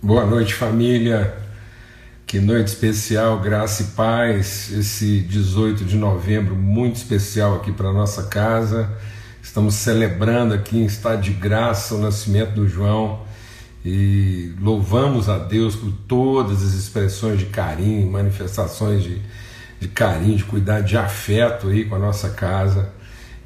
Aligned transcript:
Boa 0.00 0.24
noite, 0.24 0.54
família. 0.54 1.36
Que 2.24 2.38
noite 2.38 2.68
especial, 2.68 3.40
graça 3.40 3.82
e 3.82 3.86
paz. 3.86 4.70
Esse 4.70 5.22
18 5.22 5.84
de 5.84 5.96
novembro, 5.96 6.54
muito 6.54 6.94
especial 6.94 7.56
aqui 7.56 7.72
para 7.72 7.92
nossa 7.92 8.22
casa. 8.22 8.88
Estamos 9.42 9.74
celebrando 9.74 10.54
aqui 10.54 10.78
em 10.78 10.84
estado 10.84 11.20
de 11.20 11.32
graça 11.32 11.96
o 11.96 12.00
nascimento 12.00 12.52
do 12.52 12.68
João 12.68 13.24
e 13.84 14.54
louvamos 14.60 15.28
a 15.28 15.36
Deus 15.36 15.74
por 15.74 15.90
todas 16.06 16.62
as 16.62 16.74
expressões 16.74 17.40
de 17.40 17.46
carinho, 17.46 18.08
manifestações 18.08 19.02
de, 19.02 19.20
de 19.80 19.88
carinho, 19.88 20.36
de 20.36 20.44
cuidado, 20.44 20.84
de 20.84 20.96
afeto 20.96 21.66
aí 21.66 21.86
com 21.86 21.96
a 21.96 21.98
nossa 21.98 22.30
casa. 22.30 22.88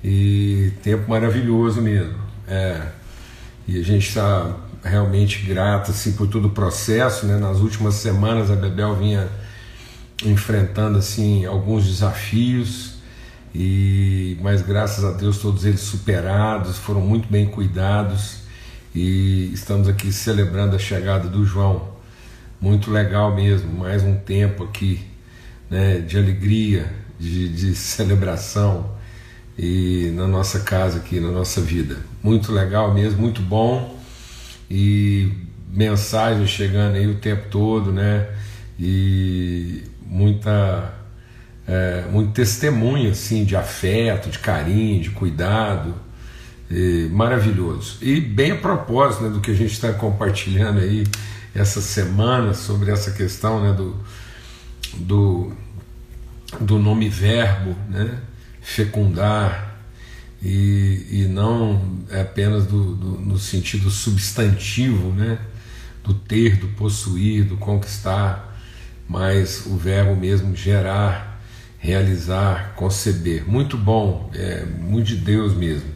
E 0.05 0.71
tempo 0.83 1.09
maravilhoso 1.09 1.81
mesmo. 1.81 2.19
É. 2.47 2.89
E 3.67 3.81
a 3.81 3.83
gente 3.83 4.07
está 4.07 4.55
realmente 4.83 5.41
grata 5.47 5.91
assim, 5.93 6.13
por 6.13 6.27
todo 6.27 6.49
o 6.49 6.51
processo. 6.51 7.27
Né? 7.27 7.37
Nas 7.37 7.59
últimas 7.59 7.95
semanas 7.95 8.51
a 8.51 8.57
Bebel 8.57 8.97
vinha 8.97 9.29
enfrentando 10.25 10.99
assim 10.99 11.45
alguns 11.45 11.87
desafios, 11.87 12.95
e 13.55 14.39
mas 14.41 14.63
graças 14.63 15.05
a 15.05 15.11
Deus 15.11 15.39
todos 15.39 15.65
eles 15.65 15.81
superados, 15.81 16.79
foram 16.79 17.01
muito 17.01 17.29
bem 17.29 17.47
cuidados 17.47 18.43
e 18.95 19.51
estamos 19.53 19.89
aqui 19.89 20.13
celebrando 20.13 20.77
a 20.77 20.79
chegada 20.79 21.29
do 21.29 21.45
João. 21.45 21.91
Muito 22.61 22.91
legal 22.91 23.35
mesmo, 23.35 23.73
mais 23.73 24.03
um 24.05 24.15
tempo 24.15 24.65
aqui 24.65 25.05
né, 25.69 25.99
de 25.99 26.17
alegria, 26.17 26.91
de, 27.19 27.49
de 27.49 27.75
celebração 27.75 28.93
e 29.59 30.13
na 30.15 30.27
nossa 30.29 30.61
casa 30.61 30.99
aqui, 30.99 31.19
na 31.19 31.31
nossa 31.31 31.61
vida. 31.61 31.99
Muito 32.23 32.53
legal 32.53 32.95
mesmo, 32.95 33.21
muito 33.21 33.43
bom 33.43 34.01
e 34.75 35.31
mensagens 35.71 36.49
chegando 36.49 36.97
aí 36.97 37.07
o 37.07 37.17
tempo 37.17 37.49
todo, 37.51 37.93
né? 37.93 38.27
E 38.81 39.83
muita 40.07 40.95
é, 41.69 42.05
muito 42.11 42.33
testemunho 42.33 43.11
assim 43.11 43.45
de 43.45 43.55
afeto, 43.55 44.31
de 44.31 44.39
carinho, 44.39 45.03
de 45.03 45.11
cuidado, 45.11 45.95
e, 46.71 47.07
maravilhoso. 47.13 47.99
E 48.01 48.19
bem 48.19 48.53
a 48.53 48.57
propósito 48.57 49.25
né, 49.25 49.29
do 49.29 49.41
que 49.41 49.51
a 49.51 49.55
gente 49.55 49.73
está 49.73 49.93
compartilhando 49.93 50.81
aí 50.81 51.05
essa 51.55 51.83
semana 51.83 52.55
sobre 52.55 52.91
essa 52.91 53.11
questão 53.11 53.63
né, 53.63 53.75
do, 53.75 53.95
do, 54.95 55.53
do 56.59 56.79
nome 56.79 57.11
verbo, 57.11 57.77
né, 57.91 58.19
fecundar, 58.63 59.72
e, 60.43 61.07
e 61.11 61.29
não 61.29 61.81
é 62.11 62.21
apenas 62.21 62.67
do, 62.67 62.95
do, 62.95 63.09
no 63.21 63.39
sentido 63.39 63.91
substantivo, 63.91 65.13
né? 65.13 65.39
do 66.03 66.13
ter, 66.13 66.57
do 66.57 66.67
possuir, 66.69 67.45
do 67.45 67.57
conquistar, 67.57 68.59
mas 69.09 69.67
o 69.67 69.77
verbo 69.77 70.17
mesmo 70.17 70.55
gerar, 70.57 71.41
realizar, 71.79 72.75
conceber. 72.75 73.49
Muito 73.49 73.77
bom, 73.77 74.31
é 74.35 74.65
muito 74.65 75.07
de 75.07 75.17
Deus 75.17 75.55
mesmo. 75.55 75.91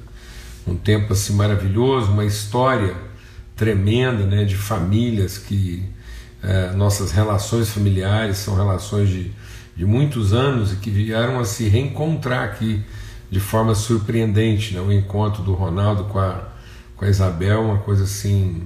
Um 0.67 0.77
tempo 0.77 1.13
assim 1.13 1.33
maravilhoso, 1.33 2.13
uma 2.13 2.25
história 2.25 2.95
tremenda 3.57 4.25
né, 4.27 4.45
de 4.45 4.55
famílias 4.55 5.39
que 5.39 5.83
é, 6.43 6.73
nossas 6.73 7.11
relações 7.11 7.71
familiares 7.71 8.37
são 8.37 8.55
relações 8.55 9.09
de, 9.09 9.33
de 9.77 9.85
muitos 9.85 10.33
anos 10.33 10.73
e 10.73 10.77
que 10.77 10.91
vieram 10.91 11.41
a 11.41 11.45
se 11.45 11.69
reencontrar 11.69 12.45
aqui 12.45 12.85
de 13.31 13.41
forma 13.41 13.75
surpreendente, 13.75 14.75
né? 14.75 14.81
o 14.81 14.93
encontro 14.93 15.43
do 15.43 15.55
Ronaldo 15.55 16.05
com 16.05 16.19
a, 16.19 16.49
com 16.97 17.05
a 17.05 17.09
Isabel, 17.09 17.63
uma 17.63 17.79
coisa 17.79 18.05
assim 18.05 18.63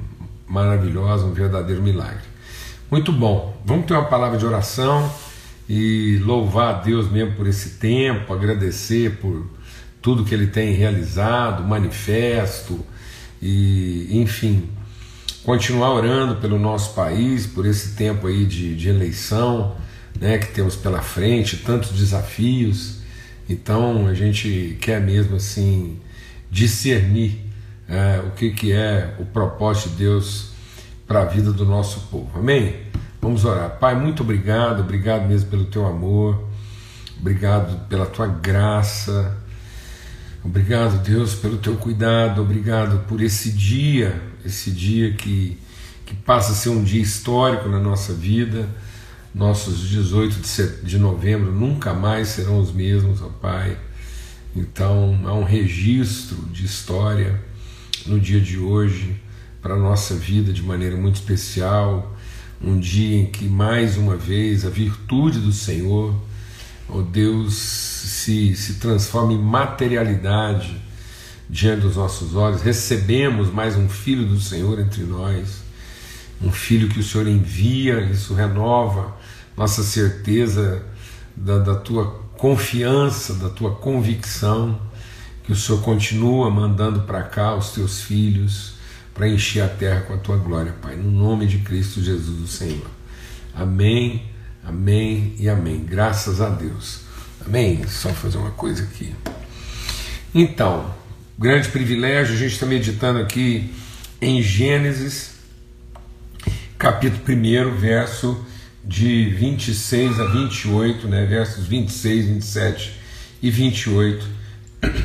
maravilhosa, 0.47 1.25
um 1.25 1.33
verdadeiro 1.33 1.83
milagre. 1.83 2.29
Muito 2.91 3.13
bom, 3.13 3.57
vamos 3.65 3.87
ter 3.87 3.95
uma 3.95 4.05
palavra 4.05 4.37
de 4.37 4.45
oração 4.45 5.11
e 5.69 6.19
louvar 6.25 6.75
a 6.75 6.79
Deus 6.79 7.11
mesmo 7.11 7.37
por 7.37 7.47
esse 7.47 7.79
tempo, 7.79 8.33
agradecer 8.33 9.19
por 9.19 9.47
tudo 10.03 10.25
que 10.25 10.35
Ele 10.35 10.49
tem 10.49 10.73
realizado, 10.75 11.63
manifesto 11.63 12.85
e, 13.41 14.09
enfim, 14.11 14.69
continuar 15.45 15.93
orando 15.93 16.37
pelo 16.37 16.59
nosso 16.59 16.95
país, 16.95 17.47
por 17.47 17.65
esse 17.65 17.95
tempo 17.95 18.27
aí 18.27 18.45
de, 18.45 18.75
de 18.75 18.89
eleição, 18.89 19.77
né, 20.19 20.39
que 20.39 20.49
temos 20.49 20.75
pela 20.75 21.01
frente, 21.01 21.57
tantos 21.59 21.93
desafios 21.93 23.00
então 23.53 24.07
a 24.07 24.15
gente 24.15 24.79
quer 24.81 25.01
mesmo 25.01 25.37
assim 25.37 25.99
discernir 26.49 27.41
é, 27.89 28.23
o 28.25 28.31
que, 28.31 28.51
que 28.51 28.73
é 28.73 29.17
o 29.19 29.25
propósito 29.25 29.91
de 29.91 29.97
Deus 29.97 30.51
para 31.05 31.23
a 31.23 31.25
vida 31.25 31.53
do 31.53 31.65
nosso 31.65 32.03
povo. 32.03 32.31
Amém? 32.39 32.77
Vamos 33.21 33.45
orar. 33.45 33.71
Pai, 33.81 33.97
muito 33.97 34.23
obrigado, 34.23 34.81
obrigado 34.81 35.27
mesmo 35.27 35.51
pelo 35.51 35.65
teu 35.65 35.85
amor, 35.85 36.49
obrigado 37.19 37.89
pela 37.89 38.07
tua 38.07 38.29
graça, 38.29 39.37
obrigado, 40.45 41.03
Deus, 41.03 41.35
pelo 41.35 41.59
teu 41.59 41.75
cuidado, 41.75 42.41
obrigado 42.41 43.05
por 43.09 43.21
esse 43.21 43.51
dia, 43.51 44.23
esse 44.45 44.71
dia 44.71 45.13
que, 45.13 45.59
que 46.07 46.15
passa 46.15 46.53
a 46.53 46.55
ser 46.55 46.69
um 46.69 46.85
dia 46.85 47.03
histórico 47.03 47.69
na 47.69 47.81
nossa 47.81 48.13
vida 48.13 48.69
nossos 49.35 49.89
18 49.89 50.83
de 50.83 50.99
novembro 50.99 51.53
nunca 51.53 51.95
mais 51.95 52.29
serão 52.29 52.59
os 52.59 52.73
mesmos, 52.73 53.23
ó 53.23 53.29
Pai. 53.29 53.79
Então 54.55 55.21
há 55.25 55.33
um 55.33 55.45
registro 55.45 56.37
de 56.53 56.65
história 56.65 57.41
no 58.07 58.19
dia 58.19 58.41
de 58.41 58.59
hoje 58.59 59.21
para 59.63 59.75
a 59.75 59.79
nossa 59.79 60.15
vida 60.15 60.53
de 60.53 60.63
maneira 60.63 60.97
muito 60.97 61.17
especial. 61.17 62.17
Um 62.63 62.79
dia 62.79 63.21
em 63.21 63.27
que 63.27 63.45
mais 63.45 63.97
uma 63.97 64.17
vez 64.17 64.67
a 64.67 64.71
virtude 64.71 65.39
do 65.39 65.53
Senhor, 65.53 66.15
ó 66.89 67.01
Deus, 67.01 67.55
se, 67.55 68.55
se 68.55 68.75
transforma 68.75 69.33
em 69.33 69.39
materialidade 69.39 70.77
diante 71.49 71.83
dos 71.83 71.97
nossos 71.97 72.35
olhos. 72.35 72.63
Recebemos 72.63 73.53
mais 73.53 73.77
um 73.77 73.89
filho 73.89 74.27
do 74.27 74.41
Senhor 74.41 74.79
entre 74.79 75.05
nós, 75.05 75.63
um 76.43 76.51
filho 76.51 76.89
que 76.89 77.01
o 77.01 77.03
Senhor 77.03 77.27
envia, 77.27 78.01
isso 78.01 78.35
renova 78.35 79.17
nossa 79.57 79.83
certeza 79.83 80.83
da, 81.37 81.59
da 81.59 81.75
tua 81.75 82.07
confiança, 82.39 83.35
da 83.35 83.51
tua 83.51 83.75
convicção, 83.75 84.81
que 85.45 85.53
o 85.53 85.57
Senhor 85.57 85.83
continua 85.83 86.51
mandando 86.51 87.01
para 87.01 87.23
cá 87.23 87.55
os 87.55 87.71
teus 87.71 88.01
filhos 88.01 88.75
para 89.13 89.29
encher 89.29 89.63
a 89.63 89.69
terra 89.69 90.01
com 90.03 90.15
a 90.15 90.17
tua 90.17 90.37
glória, 90.37 90.75
Pai, 90.81 90.97
no 90.97 91.11
nome 91.11 91.47
de 91.47 91.59
Cristo 91.59 92.03
Jesus, 92.03 92.41
o 92.41 92.47
Senhor. 92.47 92.87
Amém, 93.55 94.23
amém 94.65 95.35
e 95.39 95.49
amém. 95.49 95.85
Graças 95.85 96.41
a 96.41 96.49
Deus. 96.49 97.01
Amém. 97.45 97.87
Só 97.87 98.11
fazer 98.11 98.39
uma 98.39 98.53
coisa 98.53 98.83
aqui. 98.83 99.15
Então, 100.35 100.95
grande 101.39 101.69
privilégio, 101.69 102.35
a 102.35 102.39
gente 102.39 102.53
está 102.53 102.65
meditando 102.65 103.19
aqui 103.19 103.75
em 104.23 104.41
Gênesis, 104.43 105.40
capítulo 106.81 107.23
1, 107.29 107.77
verso 107.77 108.43
de 108.83 109.29
26 109.29 110.19
a 110.19 110.25
28, 110.25 111.09
né, 111.09 111.27
versos 111.27 111.67
26, 111.67 112.27
27 112.27 112.93
e 113.43 113.51
28, 113.51 114.27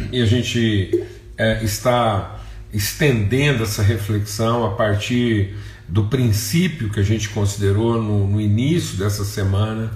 e 0.10 0.22
a 0.22 0.26
gente 0.26 1.04
é, 1.38 1.62
está 1.62 2.40
estendendo 2.74 3.64
essa 3.64 3.84
reflexão 3.84 4.66
a 4.66 4.72
partir 4.72 5.54
do 5.86 6.06
princípio 6.06 6.90
que 6.90 7.02
a 7.02 7.04
gente 7.04 7.28
considerou 7.28 8.02
no, 8.02 8.26
no 8.26 8.40
início 8.40 8.98
dessa 8.98 9.26
semana, 9.26 9.92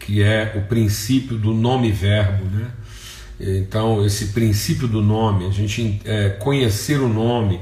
que 0.00 0.22
é 0.22 0.54
o 0.56 0.62
princípio 0.62 1.36
do 1.36 1.52
nome-verbo. 1.52 2.46
Né? 2.46 2.70
Então, 3.38 4.02
esse 4.02 4.28
princípio 4.28 4.88
do 4.88 5.02
nome, 5.02 5.46
a 5.46 5.50
gente 5.50 6.00
é, 6.06 6.30
conhecer 6.30 6.98
o 6.98 7.08
nome, 7.08 7.60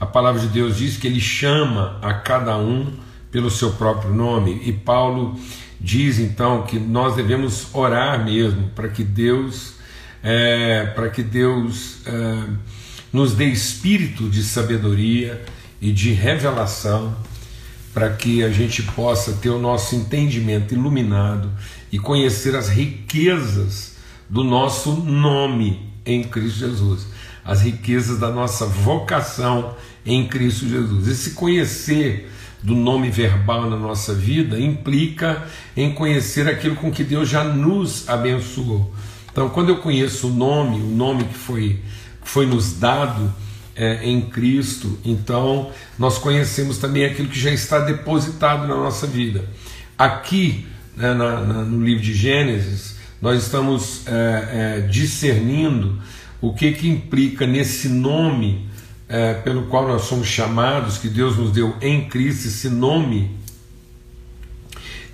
a 0.00 0.04
palavra 0.04 0.40
de 0.40 0.48
Deus 0.48 0.76
diz 0.76 0.96
que 0.96 1.06
ele 1.06 1.20
chama 1.20 1.96
a 2.02 2.12
cada 2.12 2.58
um 2.58 3.03
pelo 3.34 3.50
seu 3.50 3.72
próprio 3.72 4.14
nome. 4.14 4.62
E 4.64 4.72
Paulo 4.72 5.36
diz 5.80 6.20
então 6.20 6.62
que 6.62 6.78
nós 6.78 7.16
devemos 7.16 7.66
orar 7.74 8.24
mesmo 8.24 8.68
para 8.76 8.86
que 8.86 9.02
Deus, 9.02 9.74
é, 10.22 10.86
para 10.94 11.10
que 11.10 11.20
Deus 11.20 11.96
é, 12.06 12.44
nos 13.12 13.34
dê 13.34 13.46
espírito 13.46 14.30
de 14.30 14.40
sabedoria 14.40 15.44
e 15.80 15.90
de 15.90 16.12
revelação, 16.12 17.12
para 17.92 18.08
que 18.10 18.44
a 18.44 18.50
gente 18.50 18.84
possa 18.84 19.32
ter 19.32 19.50
o 19.50 19.58
nosso 19.58 19.96
entendimento 19.96 20.72
iluminado 20.72 21.50
e 21.90 21.98
conhecer 21.98 22.54
as 22.54 22.68
riquezas 22.68 23.96
do 24.30 24.44
nosso 24.44 24.92
nome 24.92 25.90
em 26.06 26.22
Cristo 26.22 26.60
Jesus, 26.60 27.08
as 27.44 27.62
riquezas 27.62 28.16
da 28.20 28.30
nossa 28.30 28.64
vocação 28.64 29.74
em 30.06 30.28
Cristo 30.28 30.68
Jesus. 30.68 31.08
Esse 31.08 31.30
conhecer 31.32 32.30
do 32.64 32.74
nome 32.74 33.10
verbal 33.10 33.68
na 33.68 33.76
nossa 33.76 34.14
vida 34.14 34.58
implica 34.58 35.46
em 35.76 35.92
conhecer 35.92 36.48
aquilo 36.48 36.74
com 36.76 36.90
que 36.90 37.04
Deus 37.04 37.28
já 37.28 37.44
nos 37.44 38.08
abençoou. 38.08 38.90
Então, 39.30 39.50
quando 39.50 39.68
eu 39.68 39.76
conheço 39.76 40.28
o 40.28 40.30
nome, 40.32 40.80
o 40.80 40.86
nome 40.86 41.24
que 41.24 41.34
foi, 41.34 41.80
foi 42.22 42.46
nos 42.46 42.72
dado, 42.72 43.30
é, 43.76 44.04
em 44.04 44.20
Cristo, 44.22 44.98
então 45.04 45.70
nós 45.98 46.16
conhecemos 46.16 46.78
também 46.78 47.04
aquilo 47.04 47.28
que 47.28 47.38
já 47.38 47.50
está 47.50 47.80
depositado 47.80 48.66
na 48.66 48.76
nossa 48.76 49.06
vida. 49.06 49.44
Aqui, 49.98 50.66
né, 50.96 51.12
na, 51.12 51.40
na, 51.40 51.62
no 51.64 51.84
livro 51.84 52.02
de 52.02 52.14
Gênesis, 52.14 52.96
nós 53.20 53.42
estamos 53.42 54.06
é, 54.06 54.10
é, 54.12 54.80
discernindo 54.82 55.98
o 56.40 56.54
que, 56.54 56.72
que 56.72 56.88
implica 56.88 57.46
nesse 57.46 57.88
nome 57.88 58.68
é, 59.14 59.32
pelo 59.32 59.66
qual 59.66 59.86
nós 59.86 60.02
somos 60.02 60.26
chamados, 60.26 60.98
que 60.98 61.08
Deus 61.08 61.36
nos 61.36 61.52
deu 61.52 61.76
em 61.80 62.08
Cristo, 62.08 62.48
esse 62.48 62.68
nome. 62.68 63.30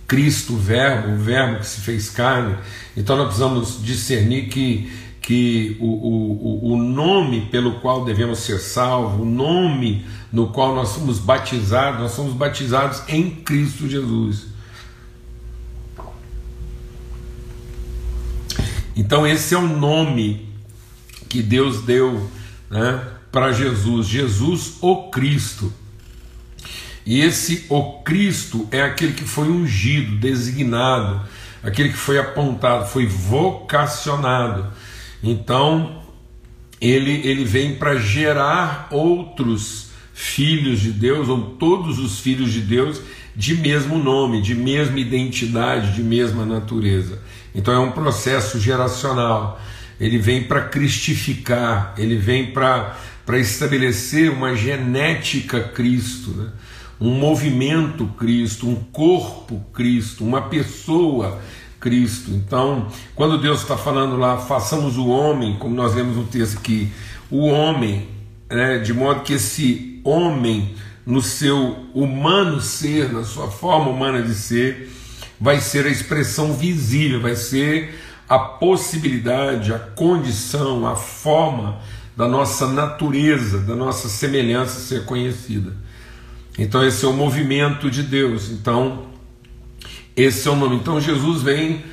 Cristo, 0.08 0.56
Verbo, 0.56 1.12
o 1.12 1.18
Verbo 1.18 1.58
que 1.58 1.66
se 1.66 1.82
fez 1.82 2.08
carne. 2.08 2.56
Então 2.96 3.14
nós 3.14 3.26
precisamos 3.26 3.84
discernir 3.84 4.48
que 4.48 4.90
que 5.20 5.76
o, 5.78 5.86
o, 5.86 6.72
o 6.72 6.76
nome 6.82 7.42
pelo 7.50 7.78
qual 7.80 8.02
devemos 8.06 8.38
ser 8.38 8.58
salvos, 8.58 9.20
o 9.20 9.24
nome 9.24 10.04
no 10.32 10.48
qual 10.48 10.74
nós 10.74 10.88
somos 10.88 11.18
batizados, 11.18 12.00
nós 12.00 12.12
somos 12.12 12.32
batizados 12.32 13.02
em 13.06 13.30
Cristo 13.30 13.86
Jesus. 13.86 14.46
Então, 18.96 19.26
esse 19.26 19.54
é 19.54 19.58
o 19.58 19.68
nome 19.68 20.48
que 21.28 21.42
Deus 21.42 21.82
deu 21.82 22.28
né, 22.70 23.19
para 23.30 23.52
Jesus, 23.52 24.06
Jesus 24.06 24.74
o 24.80 25.10
Cristo. 25.10 25.72
E 27.04 27.20
esse 27.20 27.66
o 27.68 28.02
Cristo 28.02 28.68
é 28.70 28.82
aquele 28.82 29.12
que 29.12 29.24
foi 29.24 29.48
ungido, 29.48 30.16
designado, 30.16 31.20
aquele 31.62 31.88
que 31.88 31.96
foi 31.96 32.18
apontado, 32.18 32.86
foi 32.86 33.06
vocacionado 33.06 34.70
então, 35.22 36.02
ele, 36.80 37.20
ele 37.24 37.44
vem 37.44 37.74
para 37.74 37.96
gerar 37.96 38.88
outros 38.90 39.90
filhos 40.14 40.80
de 40.80 40.92
Deus, 40.92 41.28
ou 41.28 41.40
todos 41.56 41.98
os 41.98 42.20
filhos 42.20 42.52
de 42.52 42.60
Deus, 42.60 43.00
de 43.36 43.54
mesmo 43.56 43.98
nome, 43.98 44.40
de 44.40 44.54
mesma 44.54 44.98
identidade, 44.98 45.94
de 45.94 46.02
mesma 46.02 46.44
natureza. 46.44 47.20
Então 47.54 47.72
é 47.74 47.78
um 47.78 47.92
processo 47.92 48.58
geracional. 48.58 49.60
Ele 50.00 50.18
vem 50.18 50.44
para 50.44 50.62
cristificar, 50.62 51.94
ele 51.98 52.16
vem 52.16 52.52
para 52.52 52.96
estabelecer 53.38 54.30
uma 54.30 54.54
genética 54.54 55.60
Cristo, 55.60 56.30
né? 56.30 56.50
um 57.00 57.10
movimento 57.10 58.06
Cristo, 58.18 58.68
um 58.68 58.76
corpo 58.76 59.64
Cristo, 59.72 60.24
uma 60.24 60.42
pessoa 60.42 61.40
Cristo. 61.80 62.30
Então, 62.30 62.88
quando 63.14 63.40
Deus 63.40 63.62
está 63.62 63.76
falando 63.76 64.16
lá, 64.16 64.36
façamos 64.36 64.98
o 64.98 65.08
homem, 65.08 65.56
como 65.58 65.74
nós 65.74 65.94
lemos 65.94 66.16
no 66.16 66.24
texto 66.24 66.58
aqui, 66.58 66.92
o 67.30 67.46
homem, 67.46 68.08
né, 68.50 68.78
de 68.78 68.92
modo 68.92 69.22
que 69.22 69.32
esse 69.32 70.00
homem, 70.04 70.74
no 71.06 71.22
seu 71.22 71.86
humano 71.94 72.60
ser, 72.60 73.10
na 73.12 73.24
sua 73.24 73.50
forma 73.50 73.90
humana 73.90 74.22
de 74.22 74.34
ser, 74.34 74.90
vai 75.40 75.60
ser 75.60 75.86
a 75.86 75.88
expressão 75.88 76.52
visível, 76.52 77.20
vai 77.20 77.34
ser 77.34 77.98
a 78.28 78.38
possibilidade, 78.38 79.72
a 79.72 79.78
condição, 79.78 80.86
a 80.86 80.94
forma 80.94 81.80
da 82.16 82.28
nossa 82.28 82.66
natureza, 82.68 83.58
da 83.60 83.74
nossa 83.74 84.08
semelhança 84.08 84.80
ser 84.80 85.04
conhecida. 85.04 85.72
Então, 86.58 86.84
esse 86.84 87.04
é 87.04 87.08
o 87.08 87.12
movimento 87.12 87.90
de 87.90 88.02
Deus. 88.02 88.50
Então, 88.50 89.10
esse 90.16 90.48
é 90.48 90.50
o 90.50 90.56
nome. 90.56 90.76
Então 90.76 91.00
Jesus 91.00 91.42
vem 91.42 91.84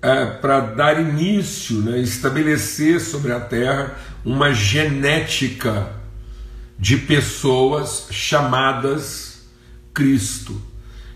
é, 0.00 0.26
para 0.26 0.60
dar 0.60 1.00
início, 1.00 1.78
né, 1.78 1.98
estabelecer 2.00 3.00
sobre 3.00 3.32
a 3.32 3.40
terra 3.40 3.96
uma 4.24 4.52
genética 4.52 5.90
de 6.78 6.96
pessoas 6.96 8.06
chamadas 8.10 9.46
Cristo, 9.92 10.60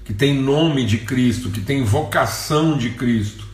que 0.05 0.12
tem 0.12 0.35
nome 0.35 0.85
de 0.85 0.99
Cristo, 0.99 1.50
que 1.50 1.61
tem 1.61 1.85
vocação 1.85 2.76
de 2.76 2.91
Cristo, 2.91 3.44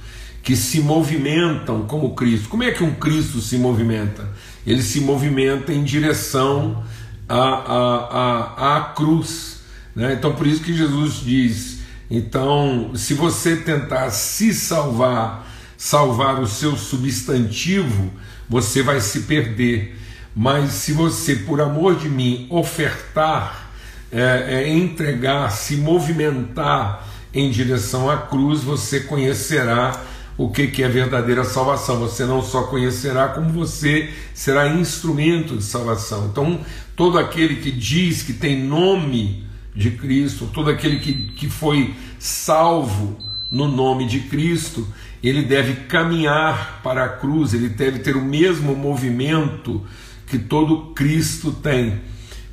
que 0.42 0.56
se 0.56 0.80
movimentam 0.80 1.82
como 1.86 2.14
Cristo. 2.14 2.48
Como 2.48 2.62
é 2.62 2.70
que 2.70 2.82
um 2.82 2.94
Cristo 2.94 3.40
se 3.40 3.56
movimenta? 3.56 4.28
Ele 4.66 4.82
se 4.82 5.00
movimenta 5.00 5.72
em 5.72 5.82
direção 5.84 6.82
à, 7.28 7.38
à, 7.38 8.66
à, 8.66 8.76
à 8.76 8.80
cruz. 8.94 9.60
Né? 9.94 10.14
Então, 10.14 10.34
por 10.34 10.46
isso 10.46 10.62
que 10.62 10.74
Jesus 10.74 11.20
diz 11.24 11.82
então, 12.14 12.90
se 12.94 13.14
você 13.14 13.56
tentar 13.56 14.10
se 14.10 14.52
salvar, 14.52 15.50
salvar 15.78 16.42
o 16.42 16.46
seu 16.46 16.76
substantivo, 16.76 18.12
você 18.46 18.82
vai 18.82 19.00
se 19.00 19.20
perder. 19.20 19.98
Mas 20.36 20.72
se 20.72 20.92
você, 20.92 21.36
por 21.36 21.58
amor 21.62 21.96
de 21.96 22.10
mim, 22.10 22.46
ofertar, 22.50 23.70
é, 24.12 24.44
é, 24.46 24.68
entregar, 24.68 25.50
se 25.52 25.76
movimentar 25.76 27.08
em 27.32 27.50
direção 27.50 28.10
à 28.10 28.18
cruz, 28.18 28.62
você 28.62 29.00
conhecerá 29.00 29.98
o 30.36 30.50
que, 30.50 30.68
que 30.68 30.82
é 30.82 30.88
verdadeira 30.88 31.44
salvação. 31.44 31.98
Você 32.00 32.24
não 32.24 32.42
só 32.42 32.64
conhecerá, 32.64 33.28
como 33.28 33.50
você 33.50 34.10
será 34.34 34.68
instrumento 34.68 35.56
de 35.56 35.64
salvação. 35.64 36.28
Então, 36.30 36.60
todo 36.96 37.18
aquele 37.18 37.56
que 37.56 37.70
diz 37.70 38.22
que 38.22 38.32
tem 38.32 38.62
nome 38.62 39.44
de 39.74 39.90
Cristo, 39.92 40.48
todo 40.52 40.70
aquele 40.70 41.00
que, 41.00 41.12
que 41.32 41.48
foi 41.48 41.94
salvo 42.18 43.18
no 43.50 43.68
nome 43.68 44.06
de 44.06 44.20
Cristo, 44.20 44.86
ele 45.22 45.42
deve 45.42 45.86
caminhar 45.86 46.80
para 46.82 47.04
a 47.04 47.08
cruz, 47.08 47.54
ele 47.54 47.68
deve 47.68 48.00
ter 48.00 48.16
o 48.16 48.24
mesmo 48.24 48.74
movimento 48.74 49.82
que 50.26 50.38
todo 50.38 50.92
Cristo 50.94 51.52
tem. 51.52 52.00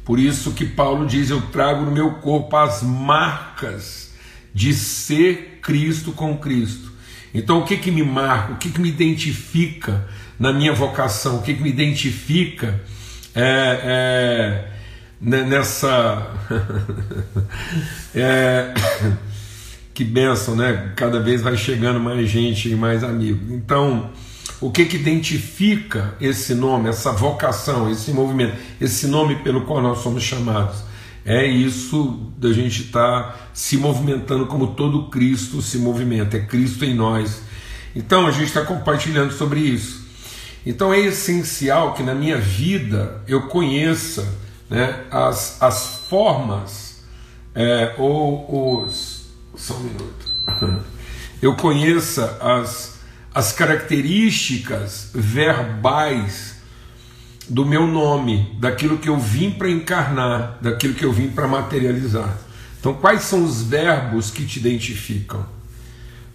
Por 0.03 0.19
isso 0.19 0.51
que 0.51 0.65
Paulo 0.65 1.05
diz: 1.05 1.29
Eu 1.29 1.41
trago 1.41 1.85
no 1.85 1.91
meu 1.91 2.15
corpo 2.15 2.55
as 2.57 2.83
marcas 2.83 4.13
de 4.53 4.73
ser 4.73 5.59
Cristo 5.61 6.11
com 6.11 6.37
Cristo. 6.37 6.91
Então, 7.33 7.59
o 7.59 7.65
que, 7.65 7.77
que 7.77 7.91
me 7.91 8.03
marca, 8.03 8.53
o 8.53 8.57
que, 8.57 8.69
que 8.69 8.81
me 8.81 8.89
identifica 8.89 10.07
na 10.39 10.51
minha 10.51 10.73
vocação, 10.73 11.37
o 11.37 11.41
que, 11.41 11.53
que 11.53 11.61
me 11.61 11.69
identifica 11.69 12.79
é, 13.35 14.65
é 14.65 14.71
né, 15.21 15.43
nessa. 15.43 16.27
é... 18.15 18.73
que 19.93 20.03
benção, 20.03 20.55
né? 20.55 20.93
Cada 20.95 21.19
vez 21.19 21.41
vai 21.41 21.57
chegando 21.57 21.99
mais 21.99 22.29
gente 22.29 22.69
e 22.69 22.75
mais 22.75 23.03
amigos. 23.03 23.51
Então, 23.51 24.11
o 24.61 24.71
que, 24.71 24.85
que 24.85 24.95
identifica 24.95 26.15
esse 26.21 26.55
nome, 26.55 26.87
essa 26.87 27.11
vocação, 27.11 27.91
esse 27.91 28.11
movimento, 28.11 28.55
esse 28.79 29.07
nome 29.07 29.35
pelo 29.43 29.65
qual 29.65 29.81
nós 29.81 29.99
somos 29.99 30.23
chamados? 30.23 30.88
É 31.25 31.45
isso 31.45 32.31
da 32.37 32.51
gente 32.53 32.83
estar 32.83 33.23
tá 33.23 33.35
se 33.53 33.77
movimentando 33.77 34.45
como 34.47 34.67
todo 34.73 35.09
Cristo 35.09 35.61
se 35.61 35.77
movimenta, 35.77 36.37
é 36.37 36.45
Cristo 36.45 36.85
em 36.85 36.93
nós. 36.93 37.41
Então 37.95 38.25
a 38.25 38.31
gente 38.31 38.45
está 38.45 38.63
compartilhando 38.63 39.33
sobre 39.33 39.59
isso. 39.59 40.07
Então 40.65 40.93
é 40.93 40.99
essencial 40.99 41.93
que 41.93 42.03
na 42.03 42.13
minha 42.13 42.37
vida 42.37 43.21
eu 43.27 43.47
conheça 43.47 44.27
né, 44.69 45.03
as, 45.11 45.61
as 45.61 46.05
formas 46.07 47.03
é, 47.55 47.95
ou 47.97 48.83
os. 48.83 49.27
Só 49.55 49.73
um 49.75 49.83
minuto. 49.83 50.85
Eu 51.41 51.55
conheça 51.55 52.37
as, 52.41 52.99
as 53.33 53.53
características 53.53 55.09
verbais 55.13 56.57
do 57.49 57.65
meu 57.65 57.87
nome, 57.87 58.55
daquilo 58.59 58.97
que 58.97 59.09
eu 59.09 59.17
vim 59.17 59.49
para 59.49 59.69
encarnar, 59.69 60.57
daquilo 60.61 60.93
que 60.93 61.03
eu 61.03 61.11
vim 61.11 61.29
para 61.29 61.47
materializar. 61.47 62.37
Então, 62.79 62.93
quais 62.93 63.23
são 63.23 63.43
os 63.43 63.63
verbos 63.63 64.29
que 64.29 64.45
te 64.45 64.59
identificam? 64.59 65.45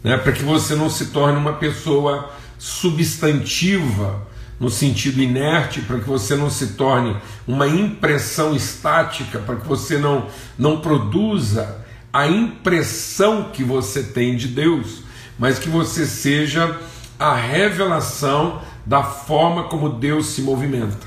Né, 0.02 0.16
para 0.18 0.32
que 0.32 0.42
você 0.42 0.74
não 0.74 0.90
se 0.90 1.06
torne 1.06 1.38
uma 1.38 1.54
pessoa 1.54 2.30
substantiva 2.58 4.26
no 4.58 4.68
sentido 4.68 5.22
inerte, 5.22 5.80
para 5.80 5.98
que 5.98 6.06
você 6.06 6.36
não 6.36 6.50
se 6.50 6.68
torne 6.68 7.16
uma 7.46 7.66
impressão 7.66 8.54
estática, 8.54 9.38
para 9.38 9.56
que 9.56 9.66
você 9.66 9.98
não, 9.98 10.26
não 10.58 10.80
produza 10.80 11.84
a 12.12 12.26
impressão 12.28 13.50
que 13.52 13.64
você 13.64 14.02
tem 14.02 14.36
de 14.36 14.48
Deus, 14.48 15.02
mas 15.38 15.58
que 15.58 15.68
você 15.68 16.06
seja 16.06 16.78
a 17.18 17.34
revelação 17.34 18.60
da 18.86 19.02
forma 19.02 19.64
como 19.64 19.88
Deus 19.88 20.26
se 20.26 20.42
movimenta. 20.42 21.06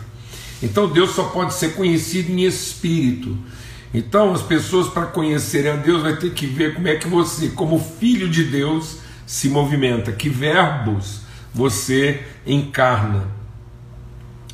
Então 0.62 0.88
Deus 0.88 1.12
só 1.12 1.26
pode 1.26 1.54
ser 1.54 1.76
conhecido 1.76 2.32
em 2.32 2.44
espírito. 2.44 3.38
Então 3.94 4.34
as 4.34 4.42
pessoas 4.42 4.88
para 4.88 5.06
conhecerem 5.06 5.72
a 5.72 5.76
Deus 5.76 6.02
vai 6.02 6.16
ter 6.16 6.32
que 6.32 6.46
ver 6.46 6.74
como 6.74 6.88
é 6.88 6.96
que 6.96 7.08
você, 7.08 7.50
como 7.50 7.80
filho 7.80 8.30
de 8.30 8.44
Deus, 8.44 8.98
se 9.26 9.50
movimenta, 9.50 10.12
que 10.12 10.30
verbos 10.30 11.22
você 11.54 12.24
encarna. 12.46 13.28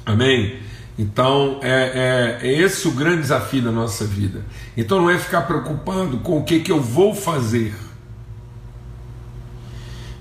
Amém? 0.05 0.59
Então 0.97 1.59
é, 1.61 2.39
é, 2.41 2.47
é, 2.47 2.61
esse 2.61 2.87
o 2.87 2.91
grande 2.91 3.21
desafio 3.21 3.63
da 3.63 3.71
nossa 3.71 4.05
vida. 4.05 4.45
Então 4.77 5.01
não 5.01 5.09
é 5.09 5.17
ficar 5.17 5.41
preocupando 5.41 6.17
com 6.17 6.37
o 6.37 6.43
que, 6.43 6.59
que 6.59 6.71
eu 6.71 6.81
vou 6.81 7.15
fazer. 7.15 7.73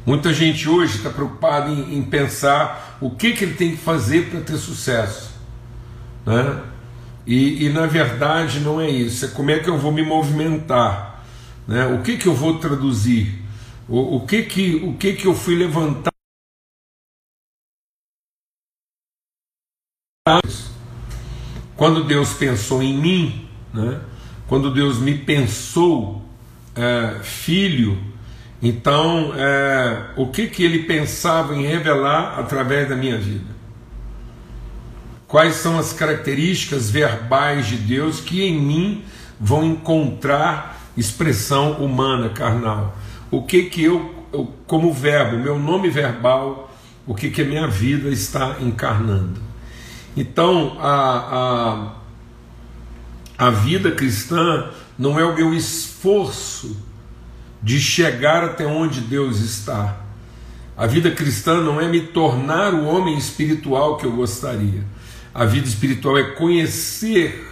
Muita 0.04 0.34
gente 0.34 0.68
hoje 0.68 0.96
está 0.96 1.10
preocupada 1.10 1.70
em, 1.70 1.96
em, 1.96 2.02
pensar 2.02 2.98
o 3.00 3.10
que, 3.10 3.32
que 3.32 3.44
ele 3.44 3.54
tem 3.54 3.70
que 3.70 3.76
fazer 3.76 4.30
para 4.30 4.40
ter 4.40 4.56
sucesso. 4.56 5.32
Né? 6.26 6.60
E, 7.24 7.66
e, 7.66 7.68
na 7.68 7.86
verdade 7.86 8.58
não 8.58 8.80
é 8.80 8.90
isso, 8.90 9.24
é 9.24 9.28
como 9.28 9.50
é 9.50 9.60
que 9.60 9.70
eu 9.70 9.78
vou 9.78 9.92
me 9.92 10.02
movimentar, 10.02 11.24
né? 11.68 11.86
o 11.86 12.02
que, 12.02 12.16
que 12.16 12.26
eu 12.26 12.34
vou 12.34 12.58
traduzir, 12.58 13.40
o, 13.88 14.16
o, 14.16 14.26
que, 14.26 14.42
que, 14.42 14.74
o 14.76 14.94
que, 14.94 15.12
que 15.12 15.26
eu 15.26 15.34
fui 15.34 15.54
levantar. 15.54 16.10
Quando 21.76 22.04
Deus 22.04 22.32
pensou 22.34 22.82
em 22.82 22.96
mim, 22.96 23.48
né? 23.72 24.00
quando 24.48 24.72
Deus 24.72 24.98
me 24.98 25.16
pensou 25.16 26.24
é, 26.74 27.20
filho, 27.22 27.98
então 28.62 29.32
é, 29.34 30.10
o 30.16 30.28
que, 30.28 30.46
que 30.46 30.62
ele 30.62 30.84
pensava 30.84 31.52
em 31.56 31.66
revelar 31.66 32.38
através 32.38 32.88
da 32.88 32.94
minha 32.94 33.18
vida? 33.18 33.50
Quais 35.26 35.56
são 35.56 35.78
as 35.78 35.92
características 35.92 36.88
verbais 36.88 37.66
de 37.66 37.76
Deus 37.76 38.20
que 38.20 38.44
em 38.44 38.60
mim 38.60 39.04
vão 39.40 39.64
encontrar 39.64 40.80
expressão 40.96 41.72
humana, 41.72 42.28
carnal? 42.28 42.96
O 43.30 43.42
que 43.42 43.64
que 43.64 43.82
eu, 43.82 44.14
eu 44.32 44.52
como 44.66 44.92
verbo, 44.92 45.38
meu 45.38 45.58
nome 45.58 45.90
verbal, 45.90 46.72
o 47.04 47.14
que 47.14 47.30
que 47.30 47.42
a 47.42 47.44
minha 47.44 47.66
vida 47.66 48.10
está 48.10 48.58
encarnando? 48.60 49.40
Então, 50.16 50.76
a, 50.78 51.94
a, 53.38 53.46
a 53.46 53.50
vida 53.50 53.90
cristã 53.90 54.70
não 54.96 55.18
é 55.18 55.24
o 55.24 55.34
meu 55.34 55.52
esforço 55.54 56.76
de 57.62 57.80
chegar 57.80 58.42
até 58.42 58.66
onde 58.66 59.00
Deus 59.00 59.40
está. 59.40 60.00
A 60.76 60.86
vida 60.86 61.10
cristã 61.10 61.60
não 61.60 61.80
é 61.80 61.88
me 61.88 62.00
tornar 62.00 62.74
o 62.74 62.86
homem 62.86 63.16
espiritual 63.16 63.96
que 63.96 64.04
eu 64.04 64.12
gostaria. 64.12 64.82
A 65.34 65.44
vida 65.44 65.66
espiritual 65.66 66.18
é 66.18 66.32
conhecer 66.32 67.48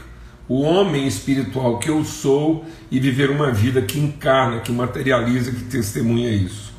o 0.49 0.63
homem 0.63 1.07
espiritual 1.07 1.79
que 1.79 1.89
eu 1.89 2.05
sou 2.05 2.67
e 2.91 2.99
viver 2.99 3.31
uma 3.31 3.53
vida 3.53 3.81
que 3.83 4.01
encarna, 4.01 4.61
que 4.61 4.73
materializa, 4.73 5.53
que 5.53 5.65
testemunha 5.65 6.31
isso. 6.31 6.73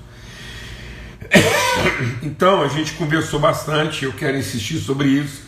Então 2.21 2.61
a 2.61 2.67
gente 2.67 2.93
conversou 2.93 3.39
bastante, 3.39 4.03
eu 4.03 4.11
quero 4.11 4.38
insistir 4.38 4.77
sobre 4.77 5.07
isso. 5.07 5.43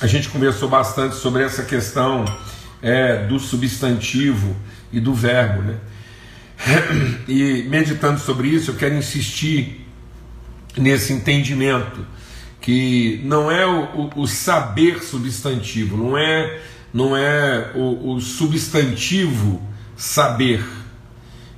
A 0.00 0.06
gente 0.06 0.28
conversou 0.28 0.68
bastante 0.68 1.16
sobre 1.16 1.42
essa 1.42 1.62
questão 1.62 2.24
é, 2.82 3.24
do 3.26 3.38
substantivo 3.38 4.54
e 4.92 5.00
do 5.00 5.14
verbo, 5.14 5.62
né? 5.62 5.78
E 7.28 7.64
meditando 7.68 8.20
sobre 8.20 8.48
isso, 8.48 8.70
eu 8.70 8.74
quero 8.74 8.94
insistir 8.94 9.86
nesse 10.76 11.12
entendimento 11.12 12.04
que 12.60 13.20
não 13.24 13.50
é 13.50 13.66
o, 13.66 14.10
o, 14.16 14.22
o 14.22 14.26
saber 14.26 15.02
substantivo, 15.02 15.96
não 15.96 16.16
é, 16.16 16.60
não 16.92 17.16
é 17.16 17.72
o, 17.74 18.14
o 18.14 18.20
substantivo 18.20 19.62
saber. 19.96 20.64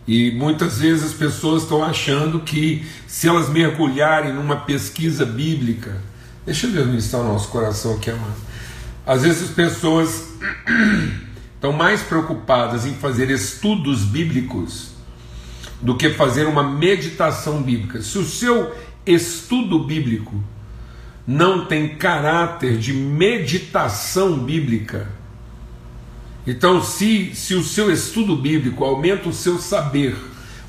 E 0.07 0.33
muitas 0.33 0.79
vezes 0.79 1.05
as 1.05 1.13
pessoas 1.13 1.63
estão 1.63 1.85
achando 1.85 2.41
que 2.41 2.85
se 3.07 3.29
elas 3.29 3.49
mergulharem 3.49 4.33
numa 4.33 4.57
pesquisa 4.57 5.25
bíblica, 5.25 6.01
deixa 6.45 6.67
Deus 6.67 6.87
ministrar 6.87 7.23
o 7.23 7.27
nosso 7.27 7.49
coração 7.49 7.95
aqui, 7.95 8.11
amado. 8.11 8.47
Às 9.07 9.23
vezes 9.23 9.45
as 9.45 9.51
pessoas 9.51 10.31
estão 11.55 11.73
mais 11.73 12.03
preocupadas 12.03 12.85
em 12.85 12.95
fazer 12.95 13.31
estudos 13.31 14.05
bíblicos 14.05 14.96
do 15.81 15.97
que 15.97 16.11
fazer 16.11 16.47
uma 16.47 16.63
meditação 16.63 17.63
bíblica. 17.63 18.03
Se 18.03 18.19
o 18.19 18.25
seu 18.25 18.75
estudo 19.05 19.79
bíblico 19.81 20.43
não 21.27 21.67
tem 21.67 21.97
caráter 21.97 22.79
de 22.79 22.93
meditação 22.93 24.39
bíblica. 24.39 25.09
Então, 26.47 26.81
se, 26.81 27.35
se 27.35 27.55
o 27.55 27.65
seu 27.65 27.91
estudo 27.91 28.37
bíblico 28.37 28.85
aumenta 28.85 29.29
o 29.29 29.33
seu 29.33 29.59
saber, 29.59 30.17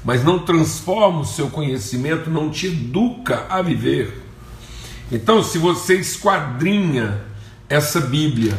mas 0.03 0.23
não 0.23 0.39
transforma 0.39 1.19
o 1.19 1.25
seu 1.25 1.49
conhecimento, 1.49 2.31
não 2.31 2.49
te 2.49 2.67
educa 2.67 3.45
a 3.47 3.61
viver. 3.61 4.23
Então, 5.11 5.43
se 5.43 5.59
você 5.59 5.95
esquadrinha 5.95 7.21
essa 7.69 8.01
Bíblia 8.01 8.57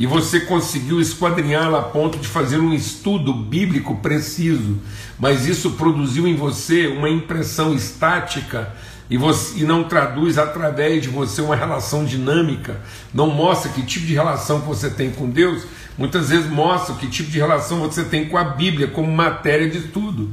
e 0.00 0.06
você 0.06 0.40
conseguiu 0.40 0.98
esquadrinhá-la 0.98 1.80
a 1.80 1.82
ponto 1.82 2.18
de 2.18 2.26
fazer 2.26 2.56
um 2.56 2.72
estudo 2.72 3.34
bíblico 3.34 3.96
preciso, 3.96 4.78
mas 5.18 5.46
isso 5.46 5.72
produziu 5.72 6.26
em 6.26 6.34
você 6.34 6.86
uma 6.86 7.10
impressão 7.10 7.74
estática 7.74 8.74
e, 9.10 9.18
você, 9.18 9.58
e 9.60 9.62
não 9.62 9.84
traduz 9.84 10.38
através 10.38 11.02
de 11.02 11.10
você 11.10 11.42
uma 11.42 11.54
relação 11.54 12.02
dinâmica, 12.02 12.80
não 13.12 13.28
mostra 13.28 13.70
que 13.72 13.82
tipo 13.82 14.06
de 14.06 14.14
relação 14.14 14.60
você 14.60 14.88
tem 14.88 15.10
com 15.10 15.28
Deus, 15.28 15.64
muitas 15.98 16.30
vezes 16.30 16.50
mostra 16.50 16.94
que 16.94 17.06
tipo 17.06 17.30
de 17.30 17.38
relação 17.38 17.80
você 17.80 18.02
tem 18.02 18.26
com 18.26 18.38
a 18.38 18.44
Bíblia 18.44 18.86
como 18.86 19.12
matéria 19.12 19.68
de 19.68 19.88
tudo. 19.88 20.32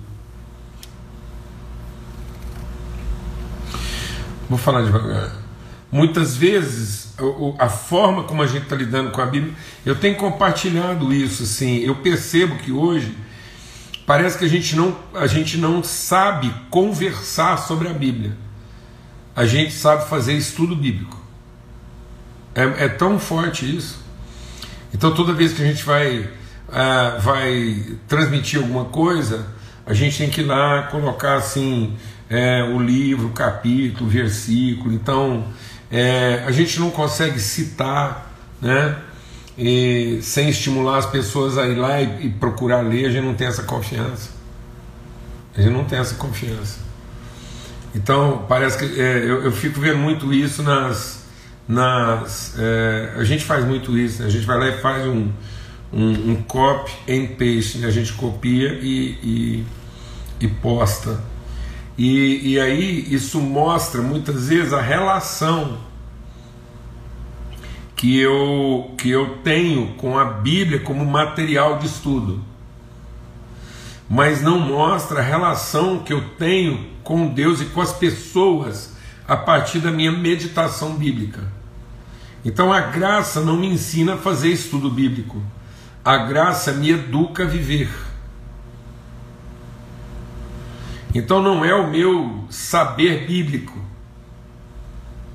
Vou 4.50 4.58
falar 4.58 4.84
devagar. 4.84 5.47
Muitas 5.92 6.36
vezes 6.36 7.14
a 7.58 7.70
forma 7.70 8.24
como 8.24 8.42
a 8.42 8.48
gente 8.48 8.64
está 8.64 8.76
lidando 8.76 9.12
com 9.12 9.22
a 9.22 9.26
Bíblia, 9.26 9.54
eu 9.86 9.96
tenho 9.96 10.16
compartilhado 10.16 11.14
isso, 11.14 11.44
assim, 11.44 11.80
eu 11.80 11.96
percebo 11.96 12.58
que 12.58 12.72
hoje 12.72 13.16
parece 14.06 14.38
que 14.38 14.46
a 14.46 14.50
gente 14.50 14.76
não, 14.76 14.98
a 15.14 15.28
gente 15.28 15.58
não 15.58 15.84
sabe 15.84 16.54
conversar 16.70 17.58
sobre 17.58 17.88
a 17.88 17.94
Bíblia 17.94 18.48
a 19.38 19.46
gente 19.46 19.72
sabe 19.72 20.10
fazer 20.10 20.34
estudo 20.34 20.76
bíblico. 20.76 21.16
É, 22.56 22.86
é 22.86 22.90
tão 22.90 23.20
forte 23.20 23.78
isso. 23.78 24.04
Então 24.92 25.14
toda 25.14 25.32
vez 25.32 25.54
que 25.54 25.62
a 25.62 25.66
gente 25.66 25.84
vai, 25.84 26.22
uh, 26.22 27.22
vai 27.22 27.86
transmitir 28.08 28.60
alguma 28.60 28.86
coisa, 28.86 29.46
a 29.86 29.94
gente 29.94 30.18
tem 30.18 30.28
que 30.28 30.42
ir 30.42 30.46
lá 30.46 30.88
colocar 30.88 31.36
assim 31.36 31.96
é, 32.28 32.64
o 32.64 32.80
livro, 32.80 33.28
o 33.28 33.32
capítulo, 33.32 34.08
o 34.08 34.10
versículo. 34.10 34.92
Então 34.92 35.46
é, 35.92 36.44
a 36.46 36.52
gente 36.52 36.80
não 36.80 36.90
consegue 36.90 37.40
citar, 37.40 38.34
né? 38.62 38.98
E, 39.58 40.20
sem 40.22 40.50
estimular 40.50 40.98
as 40.98 41.06
pessoas 41.06 41.58
a 41.58 41.66
ir 41.68 41.76
lá 41.76 42.02
e, 42.02 42.28
e 42.28 42.30
procurar 42.30 42.82
ler, 42.82 43.06
a 43.06 43.10
gente 43.10 43.26
não 43.26 43.34
tem 43.34 43.48
essa 43.48 43.64
confiança. 43.64 44.30
A 45.56 45.62
gente 45.62 45.74
não 45.74 45.86
tem 45.86 45.98
essa 45.98 46.16
confiança. 46.16 46.80
Então, 47.96 48.46
parece 48.48 48.78
que 48.78 49.02
é, 49.02 49.18
eu, 49.18 49.46
eu, 49.46 49.52
fico 49.52 49.80
vendo 49.80 49.98
muito 49.98 50.32
isso 50.32 50.62
nas. 50.62 51.26
nas 51.68 52.54
é, 52.60 53.14
a 53.16 53.24
gente 53.24 53.44
faz 53.44 53.66
muito 53.66 53.98
isso, 53.98 54.22
né? 54.22 54.28
a 54.28 54.30
gente 54.30 54.46
vai 54.46 54.60
lá 54.60 54.68
e 54.68 54.80
faz 54.80 55.08
um, 55.08 55.32
um, 55.92 56.32
um 56.32 56.44
copy 56.44 56.92
and 57.10 57.28
paste, 57.38 57.80
né? 57.80 57.88
a 57.88 57.92
gente 57.92 58.14
copia 58.14 58.74
e, 58.74 59.18
e, 59.24 59.66
e 60.42 60.48
posta. 60.48 61.20
E, 61.98 62.54
e 62.54 62.60
aí 62.60 63.08
isso 63.10 63.42
mostra 63.42 64.02
muitas 64.02 64.50
vezes 64.50 64.72
a 64.72 64.82
relação 64.82 65.80
que 67.96 68.20
eu, 68.20 68.94
que 68.96 69.10
eu 69.10 69.40
tenho 69.44 69.96
com 69.96 70.20
a 70.20 70.26
Bíblia 70.26 70.80
como 70.80 71.04
material 71.04 71.80
de 71.80 71.88
estudo, 71.88 72.40
mas 74.08 74.42
não 74.44 74.60
mostra 74.60 75.20
a 75.20 75.24
relação 75.24 76.00
que 76.00 76.14
eu 76.14 76.22
tenho 76.38 76.86
com 77.04 77.28
Deus 77.28 77.60
e 77.60 77.66
com 77.66 77.82
as 77.82 77.92
pessoas 77.92 78.96
a 79.28 79.36
partir 79.36 79.80
da 79.80 79.92
minha 79.92 80.12
meditação 80.12 80.94
bíblica. 80.94 81.52
Então 82.46 82.72
a 82.72 82.80
graça 82.80 83.42
não 83.42 83.58
me 83.58 83.68
ensina 83.68 84.14
a 84.14 84.18
fazer 84.18 84.50
estudo 84.50 84.92
bíblico, 84.92 85.42
a 86.06 86.18
graça 86.18 86.72
me 86.72 86.92
educa 86.92 87.44
a 87.44 87.48
viver. 87.48 87.90
Então 91.18 91.42
não 91.42 91.66
é 91.66 91.74
o 91.74 91.90
meu 91.90 92.46
saber 92.48 93.26
bíblico, 93.26 93.76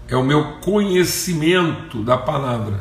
é 0.07 0.15
o 0.15 0.23
meu 0.23 0.59
conhecimento 0.61 2.05
da 2.05 2.17
palavra. 2.17 2.79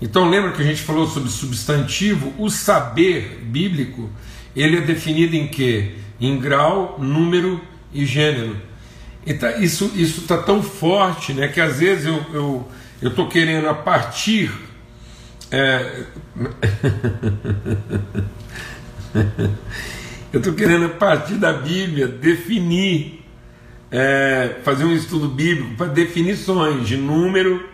Então 0.00 0.30
lembra 0.30 0.52
que 0.52 0.62
a 0.62 0.64
gente 0.64 0.80
falou 0.80 1.06
sobre 1.06 1.28
substantivo? 1.28 2.32
O 2.38 2.48
saber 2.48 3.42
bíblico, 3.44 4.08
ele 4.56 4.78
é 4.78 4.80
definido 4.80 5.36
em 5.36 5.46
que? 5.46 5.94
em 6.18 6.40
grau, 6.40 6.96
número 6.98 7.60
e 7.92 8.06
gênero. 8.06 8.56
Então, 9.26 9.60
isso 9.60 9.92
está 9.94 10.38
tão 10.38 10.62
forte 10.62 11.34
né, 11.34 11.48
que 11.48 11.60
às 11.60 11.80
vezes 11.80 12.06
eu 12.06 12.24
eu, 12.32 12.66
eu 13.02 13.28
querendo 13.28 13.68
a 13.68 13.74
partir. 13.74 14.50
É... 15.50 16.04
eu 20.36 20.40
estou 20.40 20.52
querendo 20.52 20.84
a 20.84 20.90
partir 20.90 21.36
da 21.36 21.50
Bíblia 21.50 22.06
definir, 22.06 23.24
é, 23.90 24.56
fazer 24.62 24.84
um 24.84 24.92
estudo 24.92 25.28
bíblico 25.28 25.76
para 25.76 25.86
definições 25.86 26.86
de 26.86 26.94
número, 26.94 27.66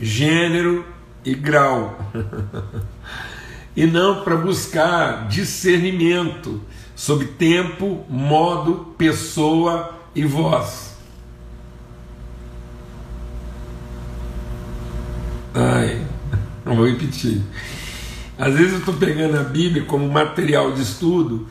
gênero 0.00 0.86
e 1.22 1.34
grau. 1.34 2.10
e 3.76 3.84
não 3.84 4.24
para 4.24 4.36
buscar 4.36 5.28
discernimento 5.28 6.62
sob 6.96 7.26
tempo, 7.26 8.06
modo, 8.08 8.94
pessoa 8.96 9.94
e 10.14 10.24
voz. 10.24 10.96
Ai. 15.54 16.06
Vou 16.64 16.86
repetir. 16.86 17.42
Às 18.38 18.54
vezes 18.54 18.72
eu 18.72 18.78
estou 18.78 18.94
pegando 18.94 19.38
a 19.38 19.42
Bíblia 19.42 19.84
como 19.84 20.08
material 20.08 20.72
de 20.72 20.80
estudo, 20.80 21.46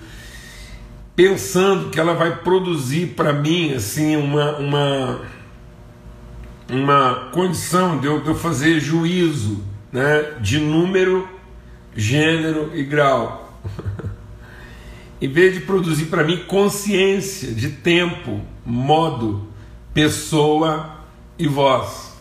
pensando 1.15 1.89
que 1.89 2.00
ela 2.00 2.13
vai 2.13 2.38
produzir 2.38 3.08
para 3.15 3.34
mim 3.34 3.74
assim 3.74 4.15
uma, 4.15 4.58
uma, 4.58 5.22
uma 6.70 7.30
condição 7.32 8.00
de 8.00 8.08
eu, 8.08 8.22
de 8.22 8.27
eu 8.30 8.36
fazer 8.36 8.80
juízo 8.80 9.63
né, 9.91 10.36
de 10.39 10.60
número, 10.60 11.27
gênero 11.96 12.72
e 12.74 12.84
grau. 12.84 13.60
em 15.22 15.27
vez 15.27 15.53
de 15.53 15.60
produzir 15.60 16.06
para 16.06 16.24
mim 16.24 16.46
consciência 16.48 17.53
de 17.53 17.70
tempo, 17.70 18.41
modo, 18.65 19.48
pessoa 19.94 20.98
e 21.38 21.48
voz. 21.48 22.12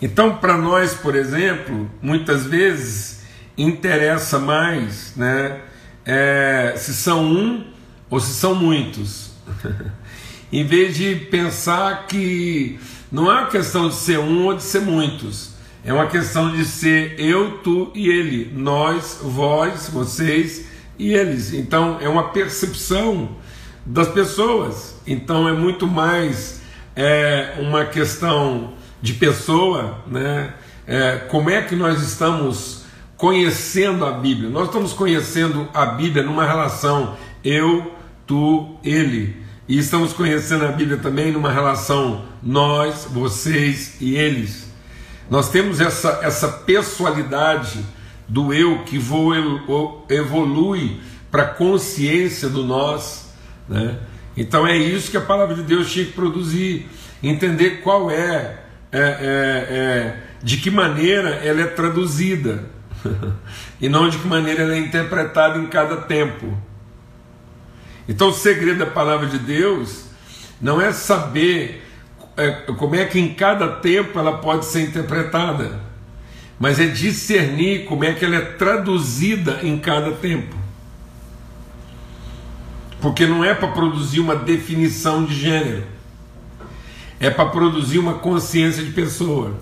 Então, 0.00 0.36
para 0.36 0.56
nós, 0.56 0.94
por 0.94 1.16
exemplo, 1.16 1.90
muitas 2.00 2.46
vezes 2.46 3.22
interessa 3.56 4.38
mais 4.38 5.16
né, 5.16 5.60
é, 6.06 6.74
se 6.76 6.94
são 6.94 7.24
um 7.24 7.64
ou 8.08 8.20
se 8.20 8.32
são 8.32 8.54
muitos. 8.54 9.30
em 10.52 10.64
vez 10.64 10.96
de 10.96 11.16
pensar 11.16 12.06
que 12.06 12.78
não 13.10 13.30
é 13.30 13.40
uma 13.40 13.48
questão 13.48 13.88
de 13.88 13.96
ser 13.96 14.18
um 14.18 14.46
ou 14.46 14.54
de 14.54 14.62
ser 14.62 14.80
muitos, 14.80 15.54
é 15.84 15.92
uma 15.92 16.06
questão 16.06 16.52
de 16.52 16.64
ser 16.64 17.18
eu, 17.18 17.58
tu 17.58 17.90
e 17.94 18.08
ele, 18.08 18.52
nós, 18.54 19.20
vós, 19.22 19.88
vocês 19.88 20.66
e 20.98 21.12
eles. 21.12 21.52
Então, 21.52 21.98
é 22.00 22.08
uma 22.08 22.30
percepção 22.30 23.36
das 23.84 24.08
pessoas. 24.08 24.96
Então, 25.06 25.48
é 25.48 25.52
muito 25.52 25.86
mais 25.86 26.60
é, 26.94 27.54
uma 27.58 27.84
questão 27.84 28.74
de 29.00 29.12
pessoa, 29.14 30.02
né? 30.08 30.54
É, 30.88 31.16
como 31.28 31.50
é 31.50 31.62
que 31.62 31.76
nós 31.76 32.00
estamos 32.02 32.85
conhecendo 33.16 34.04
a 34.04 34.12
Bíblia? 34.12 34.50
Nós 34.50 34.66
estamos 34.66 34.92
conhecendo 34.92 35.68
a 35.72 35.86
Bíblia 35.86 36.22
numa 36.22 36.46
relação 36.46 37.16
eu, 37.44 37.94
tu, 38.26 38.76
ele. 38.82 39.36
E 39.68 39.78
estamos 39.78 40.12
conhecendo 40.12 40.64
a 40.64 40.72
Bíblia 40.72 40.98
também 40.98 41.32
numa 41.32 41.50
relação 41.50 42.24
nós, 42.42 43.06
vocês 43.10 43.96
e 44.00 44.16
eles. 44.16 44.72
Nós 45.30 45.50
temos 45.50 45.80
essa, 45.80 46.20
essa 46.22 46.48
pessoalidade 46.48 47.84
do 48.28 48.52
eu 48.52 48.84
que 48.84 48.96
evolui 50.08 51.00
para 51.30 51.42
a 51.42 51.48
consciência 51.48 52.48
do 52.48 52.64
nós. 52.64 53.32
Né? 53.68 53.98
Então 54.36 54.66
é 54.66 54.76
isso 54.76 55.10
que 55.10 55.16
a 55.16 55.20
palavra 55.20 55.54
de 55.54 55.62
Deus 55.62 55.90
tinha 55.90 56.04
que 56.04 56.12
produzir. 56.12 56.88
Entender 57.22 57.80
qual 57.82 58.10
é 58.10 58.62
é, 58.92 58.98
é, 58.98 59.76
é, 59.76 60.16
de 60.42 60.58
que 60.58 60.70
maneira 60.70 61.30
ela 61.30 61.60
é 61.60 61.66
traduzida 61.66 62.75
e 63.80 63.88
não 63.88 64.08
de 64.08 64.18
que 64.18 64.26
maneira 64.26 64.62
ela 64.62 64.74
é 64.74 64.78
interpretada 64.78 65.58
em 65.58 65.66
cada 65.66 65.96
tempo. 65.98 66.56
Então, 68.08 68.28
o 68.28 68.32
segredo 68.32 68.78
da 68.78 68.86
palavra 68.86 69.26
de 69.26 69.38
Deus 69.38 70.04
não 70.60 70.80
é 70.80 70.92
saber 70.92 71.84
é, 72.36 72.50
como 72.50 72.94
é 72.94 73.04
que 73.04 73.18
em 73.18 73.34
cada 73.34 73.68
tempo 73.68 74.18
ela 74.18 74.38
pode 74.38 74.64
ser 74.66 74.82
interpretada, 74.82 75.80
mas 76.58 76.78
é 76.78 76.86
discernir 76.86 77.84
como 77.84 78.04
é 78.04 78.12
que 78.12 78.24
ela 78.24 78.36
é 78.36 78.40
traduzida 78.40 79.60
em 79.62 79.78
cada 79.78 80.12
tempo. 80.12 80.54
Porque 83.00 83.26
não 83.26 83.44
é 83.44 83.54
para 83.54 83.68
produzir 83.68 84.20
uma 84.20 84.36
definição 84.36 85.24
de 85.24 85.34
gênero 85.34 85.96
é 87.18 87.30
para 87.30 87.46
produzir 87.46 87.98
uma 87.98 88.14
consciência 88.14 88.82
de 88.84 88.90
pessoa. 88.90 89.54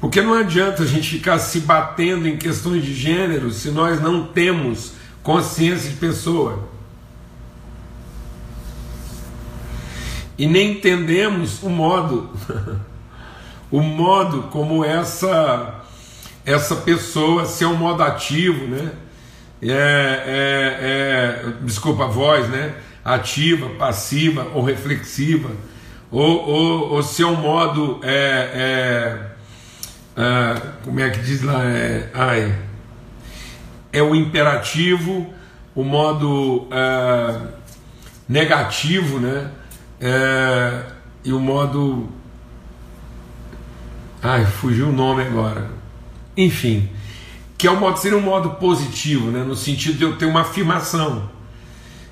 Porque 0.00 0.22
não 0.22 0.34
adianta 0.34 0.82
a 0.82 0.86
gente 0.86 1.10
ficar 1.10 1.38
se 1.38 1.60
batendo 1.60 2.26
em 2.26 2.36
questões 2.36 2.84
de 2.84 2.94
gênero 2.94 3.50
se 3.50 3.70
nós 3.70 4.00
não 4.00 4.26
temos 4.26 4.92
consciência 5.22 5.90
de 5.90 5.96
pessoa. 5.96 6.68
E 10.38 10.46
nem 10.46 10.72
entendemos 10.72 11.62
o 11.62 11.68
modo, 11.68 12.30
o 13.70 13.82
modo 13.82 14.44
como 14.44 14.84
essa 14.84 15.76
essa 16.46 16.74
pessoa, 16.76 17.44
se 17.44 17.62
é 17.62 17.66
um 17.66 17.76
modo 17.76 18.02
ativo, 18.02 18.66
né? 18.66 18.92
É, 19.62 19.68
é, 19.68 21.46
é, 21.46 21.52
desculpa 21.62 22.04
a 22.04 22.08
voz, 22.08 22.48
né? 22.48 22.74
ativa, 23.04 23.68
passiva 23.70 24.46
ou 24.54 24.62
reflexiva, 24.62 25.50
ou, 26.10 26.48
ou, 26.48 26.92
ou 26.92 27.02
se 27.02 27.22
é 27.22 27.26
um 27.26 27.36
modo. 27.36 28.00
É, 28.02 28.50
é, 28.54 29.29
é, 30.16 30.60
como 30.84 31.00
é 31.00 31.10
que 31.10 31.20
diz 31.20 31.42
lá? 31.42 31.64
É, 31.64 32.10
ai, 32.14 32.58
é 33.92 34.02
o 34.02 34.14
imperativo, 34.14 35.32
o 35.74 35.84
modo 35.84 36.68
é, 36.70 37.40
negativo, 38.28 39.18
né? 39.18 39.50
É, 40.00 40.82
e 41.24 41.32
o 41.32 41.40
modo. 41.40 42.08
Ai, 44.22 44.44
fugiu 44.44 44.88
o 44.88 44.92
nome 44.92 45.22
agora. 45.22 45.70
Enfim, 46.36 46.88
que 47.56 47.66
é 47.66 47.70
o 47.70 47.76
modo, 47.78 47.98
seria 47.98 48.18
um 48.18 48.22
modo 48.22 48.50
positivo, 48.50 49.30
né? 49.30 49.42
no 49.42 49.56
sentido 49.56 49.98
de 49.98 50.04
eu 50.04 50.16
ter 50.16 50.26
uma 50.26 50.42
afirmação 50.42 51.28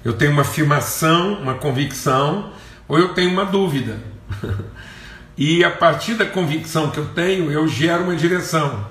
eu 0.05 0.13
tenho 0.13 0.33
uma 0.33 0.43
afirmação, 0.43 1.35
uma 1.35 1.55
convicção, 1.55 2.51
ou 2.87 2.99
eu 2.99 3.15
tenho 3.15 3.31
uma 3.31 3.45
dúvida. 3.45 3.99
e 5.39 5.63
a 5.63 5.71
partir 5.71 6.15
da 6.15 6.27
convicção 6.27 6.91
que 6.91 6.99
eu 6.99 7.07
tenho, 7.07 7.53
eu 7.53 7.69
gero 7.69 8.03
uma 8.03 8.17
direção. 8.17 8.85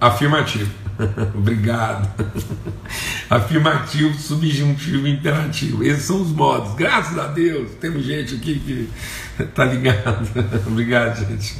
Afirmativo. 0.00 0.72
Obrigado. 1.36 2.08
Afirmativo, 3.28 4.18
subjuntivo 4.18 5.06
imperativo. 5.06 5.84
Esses 5.84 6.04
são 6.04 6.22
os 6.22 6.30
modos. 6.30 6.74
Graças 6.74 7.18
a 7.18 7.26
Deus, 7.26 7.72
temos 7.78 8.02
gente 8.02 8.36
aqui 8.36 8.58
que 8.58 8.88
está 9.44 9.66
ligado. 9.66 10.26
Obrigado, 10.66 11.18
gente. 11.18 11.56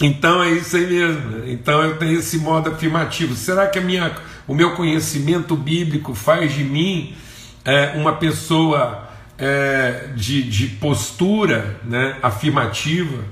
Então 0.00 0.42
é 0.42 0.52
isso 0.52 0.74
aí 0.74 0.86
mesmo. 0.86 1.46
Então 1.46 1.82
eu 1.82 1.98
tenho 1.98 2.18
esse 2.18 2.38
modo 2.38 2.70
afirmativo. 2.70 3.34
Será 3.34 3.66
que 3.66 3.78
a 3.78 3.82
minha, 3.82 4.10
o 4.46 4.54
meu 4.54 4.74
conhecimento 4.74 5.54
bíblico 5.54 6.14
faz 6.14 6.54
de 6.54 6.64
mim 6.64 7.14
é, 7.62 7.92
uma 7.94 8.14
pessoa 8.14 9.07
é, 9.38 10.10
de, 10.16 10.42
de 10.42 10.66
postura 10.66 11.80
né, 11.84 12.16
afirmativa, 12.22 13.24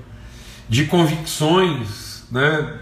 de 0.68 0.84
convicções 0.84 2.24
né, 2.30 2.74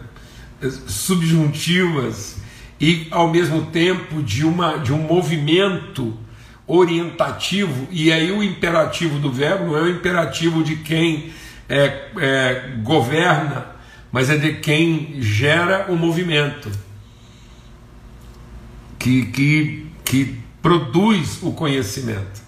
subjuntivas 0.86 2.36
e 2.80 3.08
ao 3.10 3.28
mesmo 3.28 3.66
tempo 3.66 4.22
de, 4.22 4.44
uma, 4.44 4.78
de 4.78 4.92
um 4.92 4.98
movimento 4.98 6.16
orientativo? 6.66 7.88
E 7.90 8.12
aí 8.12 8.30
o 8.30 8.42
imperativo 8.42 9.18
do 9.18 9.32
verbo 9.32 9.66
não 9.66 9.78
é 9.78 9.82
o 9.82 9.90
imperativo 9.90 10.62
de 10.62 10.76
quem 10.76 11.32
é, 11.68 12.08
é, 12.16 12.74
governa 12.82 13.74
mas 14.14 14.30
é 14.30 14.36
de 14.36 14.52
quem 14.60 15.20
gera 15.20 15.90
o 15.90 15.96
movimento, 15.96 16.70
que, 18.96 19.26
que, 19.26 19.86
que 20.04 20.38
produz 20.62 21.42
o 21.42 21.50
conhecimento. 21.50 22.43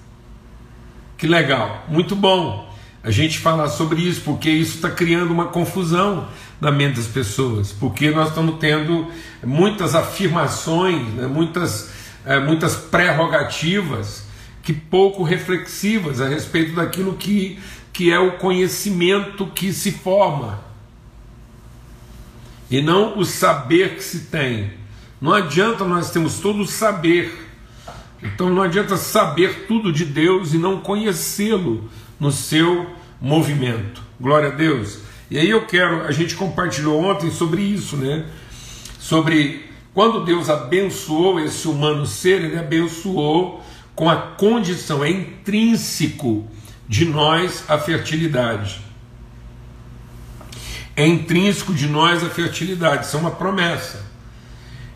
Que 1.16 1.26
legal, 1.26 1.84
muito 1.88 2.14
bom 2.14 2.66
a 3.02 3.10
gente 3.10 3.38
falar 3.38 3.68
sobre 3.68 4.02
isso, 4.02 4.20
porque 4.22 4.50
isso 4.50 4.76
está 4.76 4.90
criando 4.90 5.30
uma 5.30 5.46
confusão 5.46 6.28
na 6.60 6.72
mente 6.72 6.96
das 6.96 7.06
pessoas, 7.06 7.72
porque 7.72 8.10
nós 8.10 8.28
estamos 8.28 8.58
tendo 8.58 9.06
muitas 9.44 9.94
afirmações, 9.94 11.06
né, 11.14 11.26
muitas, 11.26 11.90
é, 12.24 12.40
muitas 12.40 12.74
prerrogativas 12.74 14.26
que 14.62 14.72
pouco 14.72 15.22
reflexivas 15.22 16.20
a 16.20 16.28
respeito 16.28 16.74
daquilo 16.74 17.14
que, 17.14 17.58
que 17.92 18.10
é 18.10 18.18
o 18.18 18.38
conhecimento 18.38 19.46
que 19.46 19.72
se 19.72 19.92
forma 19.92 20.66
e 22.70 22.82
não 22.82 23.18
o 23.18 23.24
saber 23.24 23.94
que 23.94 24.02
se 24.02 24.20
tem. 24.26 24.72
Não 25.20 25.32
adianta 25.32 25.84
nós 25.84 26.10
temos 26.10 26.40
todo 26.40 26.62
o 26.62 26.66
saber. 26.66 27.45
Então 28.34 28.50
não 28.50 28.62
adianta 28.62 28.96
saber 28.96 29.66
tudo 29.66 29.92
de 29.92 30.04
Deus 30.04 30.54
e 30.54 30.58
não 30.58 30.80
conhecê-lo 30.80 31.88
no 32.18 32.30
seu 32.32 32.90
movimento. 33.20 34.02
Glória 34.20 34.48
a 34.48 34.52
Deus. 34.52 35.00
E 35.30 35.38
aí 35.38 35.50
eu 35.50 35.66
quero, 35.66 36.02
a 36.02 36.12
gente 36.12 36.34
compartilhou 36.34 37.02
ontem 37.02 37.30
sobre 37.30 37.62
isso, 37.62 37.96
né? 37.96 38.26
Sobre 38.98 39.64
quando 39.92 40.24
Deus 40.24 40.50
abençoou 40.50 41.40
esse 41.40 41.66
humano 41.68 42.06
ser, 42.06 42.44
ele 42.44 42.58
abençoou 42.58 43.64
com 43.94 44.10
a 44.10 44.16
condição, 44.16 45.02
é 45.02 45.10
intrínseco 45.10 46.46
de 46.88 47.04
nós 47.06 47.64
a 47.68 47.78
fertilidade. 47.78 48.80
É 50.94 51.06
intrínseco 51.06 51.74
de 51.74 51.86
nós 51.86 52.22
a 52.22 52.30
fertilidade, 52.30 53.06
isso 53.06 53.16
é 53.16 53.20
uma 53.20 53.30
promessa. 53.30 54.04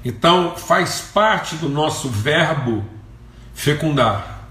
Então, 0.04 0.56
faz 0.56 1.00
parte 1.12 1.56
do 1.56 1.68
nosso 1.68 2.08
verbo 2.08 2.84
fecundar. 3.60 4.48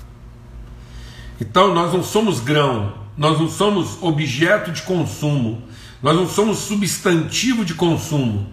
Então 1.41 1.73
nós 1.73 1.91
não 1.91 2.03
somos 2.03 2.39
grão, 2.39 2.93
nós 3.17 3.39
não 3.39 3.49
somos 3.49 3.97
objeto 4.01 4.71
de 4.71 4.83
consumo, 4.83 5.63
nós 6.01 6.15
não 6.15 6.29
somos 6.29 6.59
substantivo 6.59 7.65
de 7.65 7.73
consumo, 7.73 8.47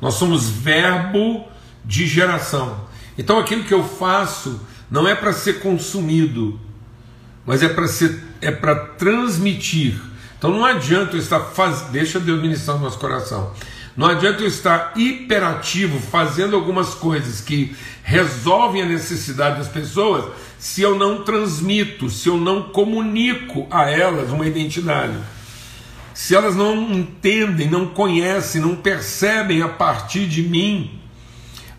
nós 0.00 0.14
somos 0.14 0.48
verbo 0.48 1.44
de 1.84 2.06
geração. 2.06 2.86
Então 3.18 3.36
aquilo 3.38 3.64
que 3.64 3.74
eu 3.74 3.82
faço 3.82 4.60
não 4.88 5.08
é 5.08 5.14
para 5.14 5.32
ser 5.32 5.60
consumido, 5.60 6.60
mas 7.44 7.60
é 7.62 7.68
para 7.68 7.88
ser 7.88 8.22
é 8.40 8.52
para 8.52 8.76
transmitir. 8.76 10.00
Então 10.38 10.50
não 10.52 10.64
adianta 10.64 11.16
eu 11.16 11.20
estar 11.20 11.40
faz... 11.40 11.82
deixa 11.90 12.20
Deus 12.20 12.40
ministrar 12.40 12.76
no 12.76 12.84
nosso 12.84 12.98
coração. 12.98 13.52
Não 13.96 14.08
adianta 14.08 14.42
eu 14.42 14.48
estar 14.48 14.92
hiperativo 14.96 16.00
fazendo 16.00 16.56
algumas 16.56 16.94
coisas 16.94 17.40
que 17.40 17.76
resolvem 18.02 18.82
a 18.82 18.86
necessidade 18.86 19.58
das 19.58 19.68
pessoas 19.68 20.32
se 20.58 20.82
eu 20.82 20.98
não 20.98 21.22
transmito, 21.22 22.10
se 22.10 22.28
eu 22.28 22.36
não 22.36 22.64
comunico 22.64 23.66
a 23.70 23.88
elas 23.88 24.30
uma 24.30 24.46
identidade. 24.46 25.16
Se 26.12 26.34
elas 26.34 26.56
não 26.56 26.92
entendem, 26.92 27.68
não 27.68 27.86
conhecem, 27.86 28.60
não 28.60 28.74
percebem 28.74 29.62
a 29.62 29.68
partir 29.68 30.26
de 30.26 30.42
mim 30.42 31.00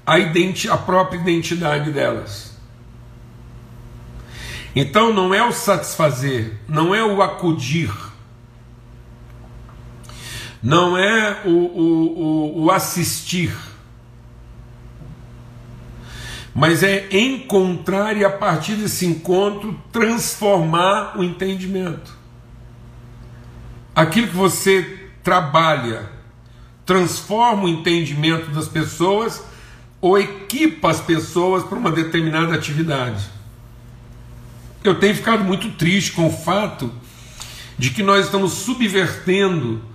a, 0.06 0.19
identi 0.19 0.69
a 0.69 0.78
própria 0.78 1.17
identidade 1.17 1.91
delas. 1.91 2.56
Então 4.75 5.13
não 5.13 5.34
é 5.34 5.41
o 5.41 5.54
satisfazer, 5.54 6.60
não 6.67 6.93
é 6.93 7.04
o 7.04 7.21
acudir, 7.21 7.89
não 10.65 10.97
é 10.97 11.43
o, 11.45 11.49
o, 11.49 12.19
o, 12.19 12.63
o 12.63 12.71
assistir, 12.71 13.56
mas 16.56 16.82
é 16.82 17.08
encontrar 17.15 18.17
e 18.17 18.25
a 18.25 18.32
partir 18.32 18.73
desse 18.73 19.06
encontro 19.06 19.80
transformar 19.91 21.19
o 21.19 21.23
entendimento. 21.23 22.12
Aquilo 23.95 24.28
que 24.28 24.36
você 24.36 25.12
trabalha 25.23 26.10
transforma 26.84 27.65
o 27.65 27.69
entendimento 27.69 28.49
das 28.49 28.67
pessoas 28.67 29.43
ou 30.01 30.17
equipa 30.17 30.89
as 30.89 30.99
pessoas 30.99 31.63
para 31.63 31.78
uma 31.78 31.91
determinada 31.91 32.56
atividade. 32.56 33.30
Eu 34.84 34.95
tenho 34.95 35.13
ficado 35.13 35.43
muito 35.43 35.69
triste 35.73 36.13
com 36.13 36.25
o 36.25 36.32
fato 36.32 36.91
de 37.78 37.91
que 37.91 38.01
nós 38.01 38.25
estamos 38.25 38.54
subvertendo 38.54 39.93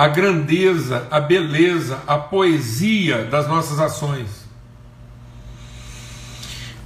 a 0.00 0.08
grandeza, 0.08 1.06
a 1.10 1.20
beleza, 1.20 2.02
a 2.06 2.16
poesia 2.16 3.24
das 3.24 3.46
nossas 3.46 3.78
ações. 3.78 4.28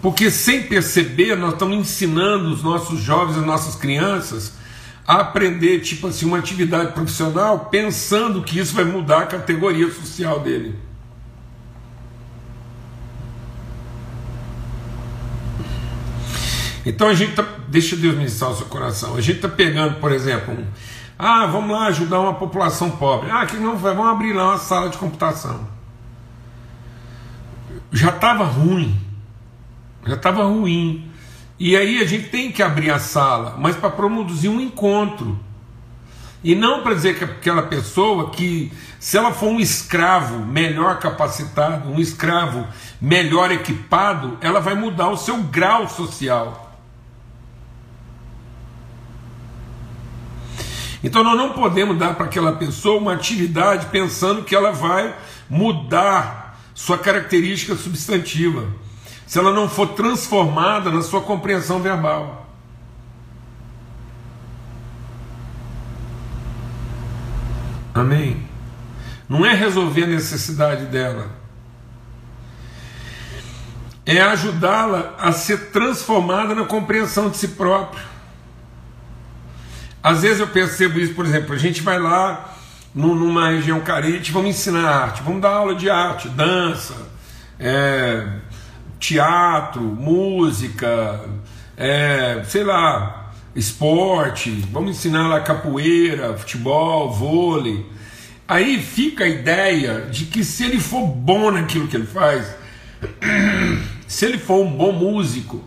Porque 0.03 0.33
sem 0.33 0.65
perceber, 0.65 1.37
nós 1.37 1.53
estamos 1.53 1.77
ensinando 1.77 2.53
os 2.53 2.61
nossos 2.61 2.99
jovens, 2.99 3.39
as 3.39 3.47
nossas 3.47 3.77
crianças, 3.77 4.55
a 5.07 5.21
aprender, 5.21 5.79
tipo 5.79 6.09
assim, 6.09 6.27
uma 6.27 6.39
atividade 6.39 6.91
profissional, 6.91 7.67
pensando 7.67 8.43
que 8.43 8.59
isso 8.59 8.75
vai 8.75 8.83
mudar 8.83 9.21
a 9.21 9.27
categoria 9.27 9.89
social 9.93 10.41
dele. 10.41 10.77
Então 16.85 17.07
a 17.07 17.15
gente 17.15 17.37
tá, 17.37 17.47
deixa 17.69 17.95
Deus 17.95 18.17
ministrar 18.17 18.51
o 18.51 18.57
seu 18.57 18.67
coração. 18.67 19.15
A 19.15 19.21
gente 19.21 19.37
está 19.37 19.49
pegando, 19.49 20.01
por 20.01 20.11
exemplo, 20.11 20.53
um, 20.53 20.67
ah, 21.27 21.47
vamos 21.47 21.75
lá 21.75 21.87
ajudar 21.87 22.21
uma 22.21 22.35
população 22.35 22.91
pobre. 22.91 23.31
Ah, 23.31 23.47
que 23.47 23.57
não 23.57 23.79
vai, 23.79 23.95
vamos 23.95 24.13
abrir 24.13 24.35
lá 24.35 24.51
uma 24.51 24.59
sala 24.59 24.91
de 24.91 24.99
computação. 24.99 25.67
Já 27.91 28.11
estava 28.11 28.45
ruim, 28.45 28.95
já 30.07 30.17
estava 30.17 30.45
ruim. 30.45 31.11
E 31.59 31.79
aí 31.79 32.03
a 32.03 32.05
gente 32.05 32.29
tem 32.29 32.53
que 32.53 32.63
abrir 32.63 32.91
a 32.91 32.99
sala, 32.99 33.57
mas 33.59 33.75
para 33.75 33.89
produzir 33.89 34.51
um 34.51 34.61
encontro. 34.61 35.41
E 36.43 36.55
não 36.55 36.83
para 36.83 36.93
dizer 36.93 37.17
que 37.17 37.25
aquela 37.25 37.63
pessoa 37.63 38.29
que, 38.29 38.71
se 39.01 39.17
ela 39.17 39.33
for 39.33 39.49
um 39.49 39.59
escravo 39.59 40.45
melhor 40.45 40.99
capacitado, 40.99 41.89
um 41.89 41.99
escravo 41.99 42.67
melhor 43.01 43.51
equipado, 43.51 44.37
ela 44.43 44.61
vai 44.61 44.75
mudar 44.75 45.09
o 45.09 45.17
seu 45.17 45.39
grau 45.39 45.89
social. 45.89 46.64
Então 51.05 51.23
nós 51.23 51.37
não 51.37 51.53
podemos 51.53 51.99
dar 51.99 52.15
para 52.15 52.25
aquela 52.25 52.53
pessoa 52.53 52.99
uma 52.99 53.13
atividade 53.13 53.89
pensando 53.93 54.43
que 54.43 54.57
ela 54.57 54.73
vai 54.73 55.15
mudar 55.51 56.59
sua 56.75 56.97
característica 56.97 57.77
substantiva, 57.77 58.67
se 59.27 59.39
ela 59.39 59.53
não 59.53 59.69
for 59.69 59.89
transformada 59.89 60.91
na 60.91 61.03
sua 61.03 61.21
compreensão 61.21 61.79
verbal. 61.79 62.49
Amém? 67.93 68.43
Não 69.29 69.45
é 69.45 69.55
resolver 69.55 70.05
a 70.05 70.07
necessidade 70.07 70.87
dela, 70.87 71.31
é 74.07 74.23
ajudá-la 74.23 75.15
a 75.19 75.33
ser 75.33 75.71
transformada 75.71 76.55
na 76.55 76.65
compreensão 76.65 77.29
de 77.29 77.37
si 77.37 77.49
própria. 77.49 78.14
Às 80.05 80.21
vezes 80.21 80.39
eu 80.39 80.47
percebo 80.47 81.01
isso, 81.01 81.15
por 81.15 81.25
exemplo, 81.25 81.55
a 81.55 81.59
gente 81.59 81.81
vai 81.81 81.99
lá 81.99 82.55
numa 82.95 83.49
região 83.49 83.81
carente, 83.81 84.31
vamos 84.31 84.51
ensinar 84.51 84.87
arte, 84.87 85.23
vamos 85.23 85.41
dar 85.41 85.49
aula 85.49 85.75
de 85.75 85.89
arte, 85.89 86.29
dança, 86.29 86.95
é, 87.59 88.29
teatro, 89.01 89.81
música, 89.81 91.25
é, 91.75 92.43
sei 92.47 92.65
lá, 92.65 93.33
esporte, 93.57 94.51
vamos 94.71 94.91
ensinar 94.91 95.27
lá 95.27 95.41
capoeira, 95.41 96.37
futebol, 96.37 97.11
vôlei. 97.11 97.87
Aí 98.47 98.83
fica 98.83 99.25
a 99.25 99.29
ideia 99.29 100.03
de 100.03 100.27
que 100.27 100.45
se 100.45 100.65
ele 100.65 100.81
for 100.81 101.07
bom 101.07 101.51
naquilo 101.51 101.89
que 101.89 101.97
ele 101.97 102.07
faz, 102.07 102.55
se 104.07 104.27
ele 104.27 104.37
for 104.37 104.63
um 104.67 104.71
bom 104.71 104.93
músico, 104.93 105.65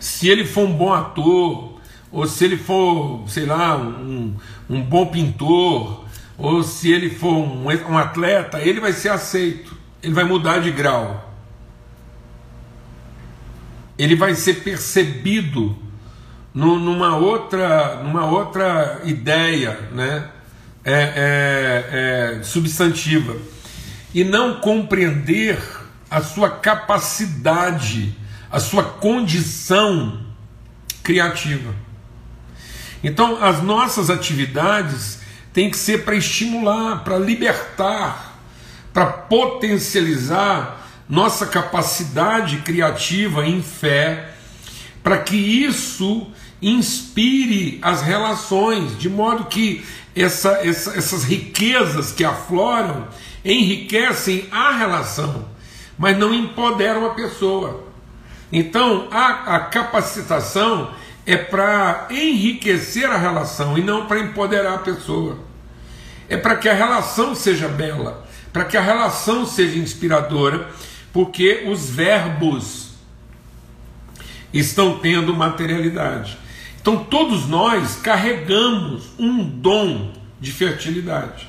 se 0.00 0.26
ele 0.30 0.46
for 0.46 0.64
um 0.66 0.72
bom 0.72 0.94
ator, 0.94 1.77
ou 2.10 2.26
se 2.26 2.44
ele 2.44 2.56
for, 2.56 3.24
sei 3.28 3.44
lá, 3.44 3.76
um, 3.76 4.34
um 4.68 4.82
bom 4.82 5.06
pintor, 5.06 6.04
ou 6.36 6.62
se 6.62 6.90
ele 6.90 7.10
for 7.10 7.32
um, 7.32 7.66
um 7.66 7.98
atleta, 7.98 8.60
ele 8.60 8.80
vai 8.80 8.92
ser 8.92 9.10
aceito, 9.10 9.76
ele 10.02 10.14
vai 10.14 10.24
mudar 10.24 10.58
de 10.60 10.70
grau, 10.70 11.34
ele 13.98 14.14
vai 14.14 14.34
ser 14.34 14.62
percebido 14.62 15.76
no, 16.54 16.78
numa, 16.78 17.16
outra, 17.16 18.02
numa 18.02 18.24
outra 18.26 19.02
ideia 19.04 19.78
né? 19.92 20.30
É, 20.84 20.92
é, 20.92 22.38
é, 22.38 22.42
substantiva, 22.42 23.36
e 24.14 24.24
não 24.24 24.60
compreender 24.60 25.60
a 26.10 26.22
sua 26.22 26.48
capacidade, 26.48 28.16
a 28.50 28.58
sua 28.58 28.82
condição 28.82 30.24
criativa. 31.02 31.74
Então, 33.02 33.42
as 33.42 33.62
nossas 33.62 34.10
atividades 34.10 35.20
têm 35.52 35.70
que 35.70 35.76
ser 35.76 36.04
para 36.04 36.16
estimular, 36.16 37.04
para 37.04 37.18
libertar, 37.18 38.38
para 38.92 39.06
potencializar 39.06 40.86
nossa 41.08 41.46
capacidade 41.46 42.58
criativa 42.58 43.46
em 43.46 43.62
fé, 43.62 44.30
para 45.02 45.18
que 45.18 45.36
isso 45.36 46.26
inspire 46.60 47.78
as 47.80 48.02
relações, 48.02 48.98
de 48.98 49.08
modo 49.08 49.44
que 49.44 49.84
essa, 50.14 50.66
essa, 50.66 50.98
essas 50.98 51.24
riquezas 51.24 52.12
que 52.12 52.24
afloram 52.24 53.06
enriquecem 53.44 54.48
a 54.50 54.72
relação, 54.72 55.48
mas 55.96 56.18
não 56.18 56.34
empoderam 56.34 57.06
a 57.06 57.14
pessoa. 57.14 57.84
Então, 58.52 59.08
a, 59.10 59.56
a 59.56 59.60
capacitação 59.60 60.92
é 61.28 61.36
para 61.36 62.08
enriquecer 62.10 63.04
a 63.04 63.18
relação 63.18 63.76
e 63.76 63.82
não 63.82 64.06
para 64.06 64.18
empoderar 64.18 64.76
a 64.76 64.78
pessoa. 64.78 65.38
É 66.26 66.38
para 66.38 66.56
que 66.56 66.70
a 66.70 66.72
relação 66.72 67.34
seja 67.34 67.68
bela, 67.68 68.26
para 68.50 68.64
que 68.64 68.78
a 68.78 68.80
relação 68.80 69.44
seja 69.44 69.78
inspiradora, 69.78 70.70
porque 71.12 71.64
os 71.66 71.90
verbos 71.90 72.92
estão 74.54 75.00
tendo 75.00 75.34
materialidade. 75.34 76.38
Então 76.80 77.04
todos 77.04 77.46
nós 77.46 77.96
carregamos 77.96 79.10
um 79.18 79.44
dom 79.44 80.14
de 80.40 80.50
fertilidade. 80.50 81.46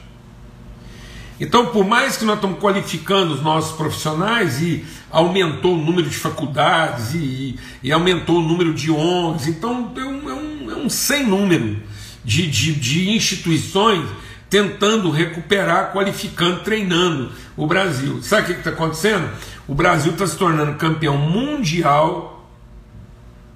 Então, 1.39 1.67
por 1.67 1.86
mais 1.86 2.17
que 2.17 2.25
nós 2.25 2.36
estamos 2.36 2.60
qualificando 2.60 3.34
os 3.34 3.41
nossos 3.41 3.75
profissionais 3.78 4.62
e 4.62 4.86
aumentou 5.10 5.73
o 5.73 5.78
número 5.78 6.10
de 6.10 6.17
faculdades 6.17 7.13
e, 7.13 7.58
e 7.82 7.91
aumentou 7.91 8.39
o 8.39 8.41
número 8.41 8.73
de 8.73 8.91
ONGs, 8.91 9.47
então 9.47 9.93
é 9.95 10.02
um, 10.02 10.30
é 10.30 10.34
um, 10.34 10.71
é 10.71 10.75
um 10.75 10.89
sem 10.89 11.25
número 11.25 11.78
de, 12.25 12.45
de, 12.47 12.73
de 12.73 13.10
instituições 13.12 14.10
tentando 14.49 15.10
recuperar, 15.12 15.93
qualificando, 15.93 16.62
treinando 16.62 17.32
o 17.56 17.65
Brasil. 17.65 18.21
Sabe 18.21 18.41
o 18.41 18.45
que 18.56 18.60
está 18.60 18.71
acontecendo? 18.71 19.30
O 19.67 19.73
Brasil 19.75 20.12
está 20.12 20.28
se 20.28 20.36
tornando 20.36 20.73
campeão 20.73 21.15
mundial 21.17 22.49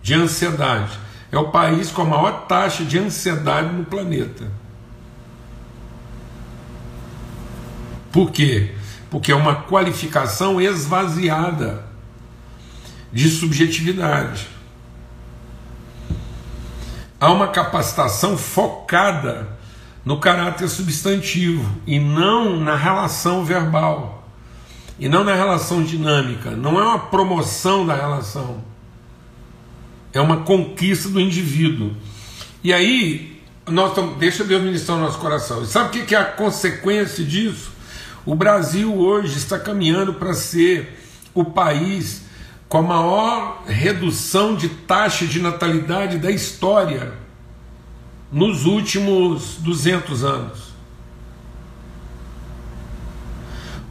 de 0.01 0.13
ansiedade. 0.13 0.97
É 1.31 1.37
o 1.37 1.49
país 1.49 1.89
com 1.89 2.03
a 2.03 2.05
maior 2.05 2.45
taxa 2.45 2.85
de 2.85 2.99
ansiedade 2.99 3.73
no 3.73 3.83
planeta. 3.83 4.62
Por 8.13 8.29
quê? 8.29 8.69
Porque 9.09 9.31
é 9.31 9.35
uma 9.35 9.55
qualificação 9.63 10.61
esvaziada 10.61 11.83
de 13.11 13.27
subjetividade. 13.27 14.47
Há 17.19 17.31
uma 17.31 17.47
capacitação 17.47 18.37
focada 18.37 19.57
no 20.05 20.19
caráter 20.19 20.67
substantivo 20.67 21.75
e 21.87 21.99
não 21.99 22.59
na 22.59 22.75
relação 22.75 23.43
verbal, 23.43 24.29
e 24.99 25.09
não 25.09 25.23
na 25.23 25.33
relação 25.33 25.83
dinâmica. 25.83 26.51
Não 26.51 26.79
é 26.79 26.83
uma 26.83 26.99
promoção 26.99 27.83
da 27.83 27.95
relação, 27.95 28.63
é 30.13 30.21
uma 30.21 30.37
conquista 30.41 31.09
do 31.09 31.19
indivíduo. 31.19 31.95
E 32.63 32.71
aí, 32.71 33.41
nós 33.65 33.95
tamo, 33.95 34.15
deixa 34.17 34.43
Deus 34.43 34.61
ministrar 34.61 34.99
no 34.99 35.05
nosso 35.05 35.17
coração. 35.17 35.63
E 35.63 35.65
sabe 35.65 35.97
o 35.97 36.05
que 36.05 36.13
é 36.13 36.19
a 36.19 36.25
consequência 36.25 37.23
disso? 37.23 37.72
O 38.25 38.35
Brasil 38.35 38.95
hoje 38.95 39.37
está 39.37 39.59
caminhando 39.59 40.13
para 40.13 40.33
ser 40.33 40.97
o 41.33 41.43
país 41.43 42.23
com 42.69 42.77
a 42.77 42.81
maior 42.81 43.63
redução 43.67 44.55
de 44.55 44.69
taxa 44.69 45.25
de 45.25 45.41
natalidade 45.41 46.17
da 46.17 46.31
história 46.31 47.13
nos 48.31 48.65
últimos 48.65 49.57
200 49.59 50.23
anos. 50.23 50.73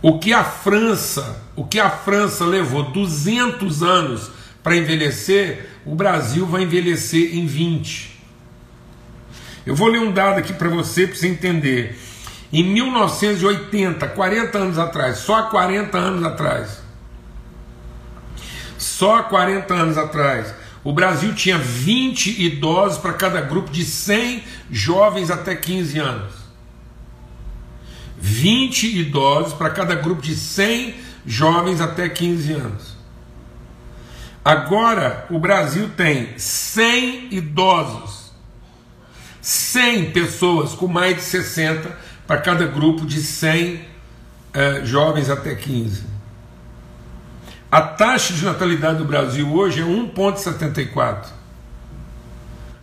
O 0.01 0.19
que 0.19 0.33
a 0.33 0.43
França, 0.43 1.45
o 1.55 1.65
que 1.65 1.79
a 1.79 1.91
França 1.91 2.45
levou 2.45 2.91
200 2.91 3.83
anos 3.83 4.31
para 4.63 4.77
envelhecer, 4.77 5.69
o 5.85 5.95
Brasil 5.95 6.47
vai 6.47 6.63
envelhecer 6.63 7.37
em 7.37 7.47
20. 7.47 8.19
Eu 9.65 9.77
vou 9.77 9.89
ler 9.89 10.01
um 10.01 10.11
dado 10.11 10.39
aqui 10.39 10.53
para 10.55 10.69
você 10.69 11.07
para 11.07 11.17
você 11.17 11.29
entender. 11.29 11.97
Em 12.53 12.63
1980, 12.63 14.09
40 14.09 14.59
anos 14.59 14.79
atrás, 14.79 15.19
só 15.19 15.45
40 15.45 15.97
anos 15.97 16.23
atrás, 16.23 16.83
só 18.77 19.23
40 19.23 19.73
anos 19.73 19.97
atrás, 19.97 20.55
o 20.85 20.93
Brasil 20.93 21.35
tinha 21.35 21.57
20 21.57 22.43
idosos 22.43 22.99
para 22.99 23.15
cada 23.15 23.41
grupo 23.41 23.71
de 23.71 23.85
100 23.85 24.45
jovens 24.71 25.31
até 25.31 25.55
15 25.55 25.99
anos. 25.99 26.35
20 28.19 28.99
idosos 28.99 29.55
para 29.55 29.71
cada 29.71 29.95
grupo 29.95 30.21
de 30.21 30.37
100 30.37 30.95
jovens 31.25 31.81
até 31.81 32.09
15 32.09 32.53
anos. 32.53 32.97
Agora 34.45 35.27
o 35.31 35.39
Brasil 35.39 35.89
tem 35.97 36.37
100 36.37 37.29
idosos, 37.35 38.33
100 39.41 40.11
pessoas 40.11 40.75
com 40.75 40.87
mais 40.87 41.17
de 41.17 41.23
60 41.23 42.12
para 42.33 42.41
cada 42.41 42.67
grupo 42.67 43.05
de 43.05 43.21
100 43.21 43.85
eh, 44.55 44.81
jovens 44.87 45.29
até 45.29 45.55
15. 45.55 46.03
A 47.71 47.83
taxa 47.83 48.33
de 48.33 48.43
natalidade 48.43 48.97
do 48.97 49.05
Brasil 49.05 49.53
hoje 49.53 49.83
é 49.83 49.85
1,74. 49.85 51.27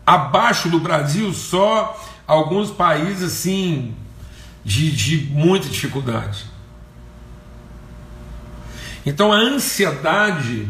Abaixo 0.05 0.69
do 0.69 0.79
Brasil, 0.79 1.33
só 1.33 1.99
alguns 2.27 2.69
países 2.69 3.23
assim 3.23 3.95
de, 4.63 4.91
de 4.91 5.31
muita 5.31 5.67
dificuldade. 5.67 6.45
Então 9.03 9.33
a 9.33 9.37
ansiedade 9.37 10.69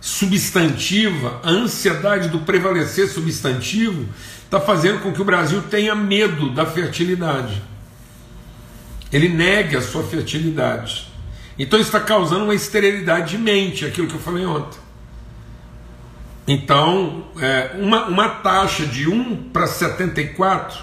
substantiva, 0.00 1.42
a 1.42 1.50
ansiedade 1.50 2.30
do 2.30 2.38
prevalecer 2.38 3.06
substantivo, 3.06 4.08
está 4.44 4.58
fazendo 4.58 5.00
com 5.02 5.12
que 5.12 5.20
o 5.20 5.26
Brasil 5.26 5.60
tenha 5.64 5.94
medo 5.94 6.54
da 6.54 6.64
fertilidade 6.64 7.73
ele 9.14 9.28
nega 9.28 9.78
a 9.78 9.80
sua 9.80 10.02
fertilidade. 10.02 11.06
Então 11.56 11.78
está 11.78 12.00
causando 12.00 12.42
uma 12.42 12.54
esterilidade 12.54 13.30
de 13.30 13.38
mente, 13.38 13.86
aquilo 13.86 14.08
que 14.08 14.14
eu 14.14 14.20
falei 14.20 14.44
ontem. 14.44 14.76
Então, 16.48 17.24
é, 17.40 17.76
uma, 17.78 18.06
uma 18.06 18.28
taxa 18.28 18.84
de 18.84 19.08
1 19.08 19.50
para 19.52 19.68
74, 19.68 20.82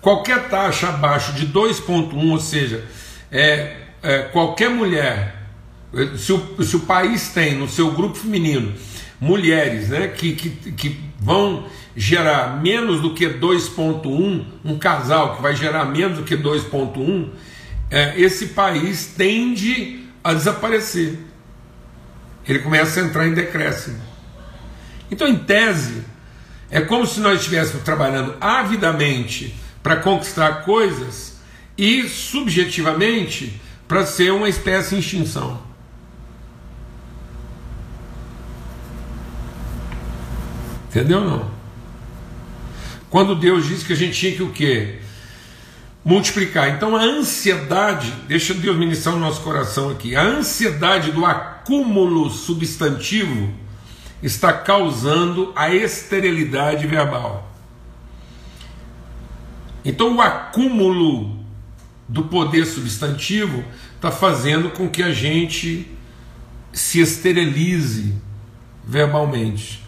qualquer 0.00 0.48
taxa 0.48 0.88
abaixo 0.88 1.34
de 1.34 1.46
2,1, 1.48 2.30
ou 2.30 2.40
seja, 2.40 2.82
é, 3.30 3.76
é, 4.02 4.22
qualquer 4.22 4.70
mulher, 4.70 5.36
se 6.16 6.32
o, 6.32 6.64
se 6.64 6.76
o 6.76 6.80
país 6.80 7.28
tem 7.28 7.56
no 7.56 7.68
seu 7.68 7.90
grupo 7.90 8.16
feminino 8.16 8.72
mulheres 9.20 9.90
né, 9.90 10.08
que, 10.08 10.32
que, 10.32 10.50
que 10.72 11.00
vão 11.20 11.66
gerar 11.94 12.60
menos 12.60 13.02
do 13.02 13.12
que 13.12 13.26
2,1, 13.28 14.44
um 14.64 14.78
casal 14.78 15.36
que 15.36 15.42
vai 15.42 15.54
gerar 15.54 15.84
menos 15.84 16.18
do 16.18 16.24
que 16.24 16.36
2,1, 16.36 17.28
é, 17.90 18.20
esse 18.20 18.48
país 18.48 19.06
tende 19.16 20.04
a 20.22 20.34
desaparecer. 20.34 21.18
Ele 22.46 22.58
começa 22.60 23.00
a 23.00 23.04
entrar 23.04 23.26
em 23.26 23.34
decréscimo. 23.34 24.00
Então, 25.10 25.26
em 25.26 25.36
tese, 25.36 26.04
é 26.70 26.80
como 26.80 27.06
se 27.06 27.20
nós 27.20 27.38
estivéssemos 27.38 27.82
trabalhando 27.82 28.36
avidamente 28.40 29.54
para 29.82 29.96
conquistar 29.96 30.64
coisas 30.64 31.36
e 31.78 32.08
subjetivamente 32.08 33.60
para 33.86 34.04
ser 34.04 34.32
uma 34.32 34.48
espécie 34.48 34.96
em 34.96 34.98
extinção. 34.98 35.62
Entendeu 40.88 41.20
não? 41.20 41.50
Quando 43.10 43.36
Deus 43.36 43.66
disse 43.66 43.84
que 43.84 43.92
a 43.92 43.96
gente 43.96 44.18
tinha 44.18 44.32
que 44.32 44.42
o 44.42 44.50
quê? 44.50 45.00
Multiplicar. 46.06 46.68
Então 46.68 46.94
a 46.94 47.02
ansiedade, 47.02 48.12
deixa 48.28 48.54
Deus 48.54 48.76
ministrar 48.76 49.16
o 49.16 49.18
nosso 49.18 49.40
coração 49.40 49.90
aqui, 49.90 50.14
a 50.14 50.22
ansiedade 50.22 51.10
do 51.10 51.26
acúmulo 51.26 52.30
substantivo 52.30 53.52
está 54.22 54.52
causando 54.52 55.52
a 55.56 55.74
esterilidade 55.74 56.86
verbal. 56.86 57.52
Então 59.84 60.14
o 60.14 60.20
acúmulo 60.20 61.44
do 62.08 62.22
poder 62.22 62.66
substantivo 62.66 63.64
está 63.96 64.12
fazendo 64.12 64.70
com 64.70 64.88
que 64.88 65.02
a 65.02 65.10
gente 65.10 65.90
se 66.72 67.00
esterilize 67.00 68.14
verbalmente. 68.86 69.82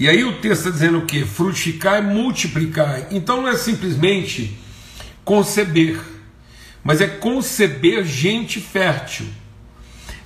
E 0.00 0.08
aí 0.08 0.24
o 0.24 0.40
texto 0.40 0.62
está 0.62 0.70
dizendo 0.70 0.98
o 0.98 1.06
que? 1.06 1.24
Frutificar 1.24 2.02
e 2.02 2.06
multiplicar. 2.12 3.06
Então 3.12 3.42
não 3.42 3.48
é 3.48 3.56
simplesmente 3.56 4.60
conceber, 5.24 6.00
mas 6.82 7.00
é 7.00 7.06
conceber 7.06 8.04
gente 8.04 8.60
fértil. 8.60 9.26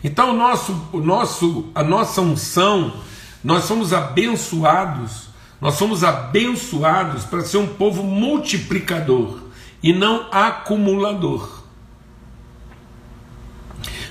Então, 0.02 0.30
o 0.30 0.36
nosso, 0.36 0.88
o 0.92 1.00
nosso, 1.00 1.70
a 1.74 1.82
nossa 1.82 2.20
unção, 2.20 2.94
nós 3.42 3.64
somos 3.64 3.92
abençoados, 3.92 5.28
nós 5.60 5.74
somos 5.74 6.04
abençoados 6.04 7.24
para 7.24 7.40
ser 7.40 7.58
um 7.58 7.66
povo 7.66 8.02
multiplicador 8.02 9.40
e 9.82 9.92
não 9.92 10.28
acumulador. 10.30 11.64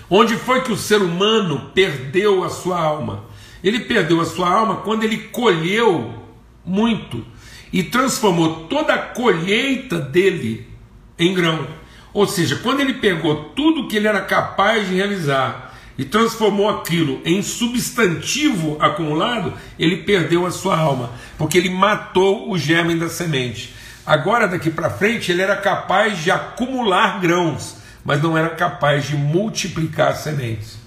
Onde 0.09 0.37
foi 0.37 0.61
que 0.61 0.71
o 0.71 0.77
ser 0.77 1.01
humano 1.01 1.71
perdeu 1.73 2.43
a 2.43 2.49
sua 2.49 2.79
alma? 2.79 3.23
Ele 3.63 3.79
perdeu 3.79 4.21
a 4.21 4.25
sua 4.25 4.49
alma 4.49 4.77
quando 4.77 5.03
ele 5.03 5.17
colheu 5.17 6.13
muito 6.63 7.25
e 7.73 7.83
transformou 7.83 8.67
toda 8.67 8.93
a 8.93 9.01
colheita 9.01 9.99
dele 9.99 10.74
em 11.17 11.33
grão. 11.33 11.67
Ou 12.13 12.25
seja, 12.27 12.55
quando 12.57 12.79
ele 12.79 12.95
pegou 12.95 13.51
tudo 13.55 13.87
que 13.87 13.97
ele 13.97 14.07
era 14.07 14.21
capaz 14.21 14.87
de 14.87 14.95
realizar 14.95 15.73
e 15.97 16.05
transformou 16.05 16.69
aquilo 16.69 17.21
em 17.25 17.41
substantivo 17.41 18.77
acumulado, 18.79 19.53
ele 19.77 19.97
perdeu 19.97 20.45
a 20.45 20.51
sua 20.51 20.77
alma, 20.77 21.11
porque 21.37 21.57
ele 21.57 21.69
matou 21.69 22.49
o 22.49 22.57
germe 22.57 22.95
da 22.95 23.09
semente. 23.09 23.73
Agora, 24.05 24.47
daqui 24.47 24.69
para 24.69 24.89
frente, 24.89 25.31
ele 25.31 25.41
era 25.41 25.55
capaz 25.55 26.23
de 26.23 26.29
acumular 26.31 27.19
grãos, 27.19 27.77
mas 28.03 28.21
não 28.21 28.37
era 28.37 28.49
capaz 28.49 29.07
de 29.07 29.15
multiplicar 29.15 30.15
sementes. 30.15 30.77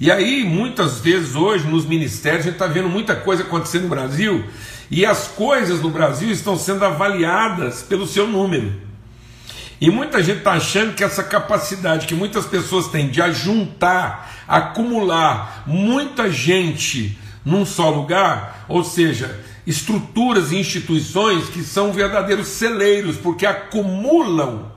E 0.00 0.12
aí, 0.12 0.44
muitas 0.44 1.00
vezes 1.00 1.34
hoje, 1.34 1.66
nos 1.66 1.86
ministérios, 1.86 2.42
a 2.42 2.44
gente 2.44 2.54
está 2.54 2.66
vendo 2.66 2.88
muita 2.88 3.16
coisa 3.16 3.42
acontecendo 3.42 3.84
no 3.84 3.88
Brasil, 3.88 4.44
e 4.90 5.04
as 5.04 5.28
coisas 5.28 5.80
no 5.80 5.90
Brasil 5.90 6.30
estão 6.30 6.56
sendo 6.56 6.84
avaliadas 6.84 7.82
pelo 7.82 8.06
seu 8.06 8.26
número. 8.26 8.87
E 9.80 9.90
muita 9.90 10.22
gente 10.22 10.38
está 10.38 10.52
achando 10.52 10.94
que 10.94 11.04
essa 11.04 11.22
capacidade 11.22 12.06
que 12.06 12.14
muitas 12.14 12.46
pessoas 12.46 12.88
têm 12.88 13.08
de 13.08 13.22
ajuntar, 13.22 14.44
acumular 14.48 15.62
muita 15.66 16.30
gente 16.30 17.18
num 17.44 17.64
só 17.64 17.88
lugar, 17.88 18.64
ou 18.68 18.82
seja, 18.82 19.44
estruturas 19.66 20.50
e 20.50 20.56
instituições 20.56 21.48
que 21.48 21.62
são 21.62 21.92
verdadeiros 21.92 22.48
celeiros, 22.48 23.16
porque 23.16 23.46
acumulam 23.46 24.72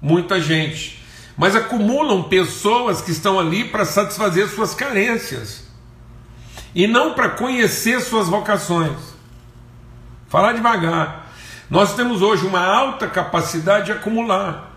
muita 0.00 0.40
gente, 0.40 1.02
mas 1.36 1.54
acumulam 1.54 2.22
pessoas 2.22 3.02
que 3.02 3.10
estão 3.10 3.38
ali 3.38 3.64
para 3.64 3.84
satisfazer 3.84 4.48
suas 4.48 4.74
carências. 4.74 5.68
e 6.74 6.86
não 6.86 7.14
para 7.14 7.30
conhecer 7.30 8.00
suas 8.00 8.28
vocações. 8.28 8.96
Falar 10.28 10.52
devagar. 10.52 11.19
Nós 11.70 11.94
temos 11.94 12.20
hoje 12.20 12.44
uma 12.44 12.66
alta 12.66 13.06
capacidade 13.06 13.86
de 13.86 13.92
acumular. 13.92 14.70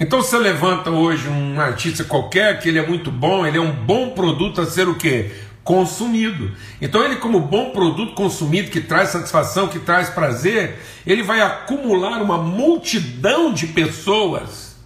Então 0.00 0.22
você 0.22 0.38
levanta 0.38 0.90
hoje 0.90 1.28
um 1.28 1.60
artista 1.60 2.02
qualquer 2.02 2.60
que 2.60 2.68
ele 2.68 2.78
é 2.78 2.86
muito 2.86 3.10
bom, 3.10 3.46
ele 3.46 3.58
é 3.58 3.60
um 3.60 3.72
bom 3.72 4.10
produto 4.10 4.62
a 4.62 4.66
ser 4.66 4.88
o 4.88 4.94
quê? 4.94 5.34
Consumido. 5.62 6.50
Então 6.80 7.04
ele 7.04 7.16
como 7.16 7.40
bom 7.40 7.70
produto 7.70 8.14
consumido 8.14 8.70
que 8.70 8.80
traz 8.80 9.10
satisfação, 9.10 9.68
que 9.68 9.78
traz 9.78 10.08
prazer, 10.08 10.80
ele 11.06 11.22
vai 11.22 11.42
acumular 11.42 12.22
uma 12.22 12.38
multidão 12.38 13.52
de 13.52 13.66
pessoas. 13.66 14.76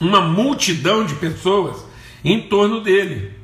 Uma 0.00 0.22
multidão 0.22 1.04
de 1.04 1.14
pessoas 1.16 1.84
em 2.24 2.40
torno 2.40 2.80
dele. 2.80 3.36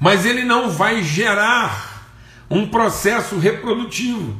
Mas 0.00 0.24
ele 0.24 0.44
não 0.44 0.70
vai 0.70 1.02
gerar 1.02 1.91
um 2.52 2.66
processo 2.66 3.38
reprodutivo. 3.38 4.36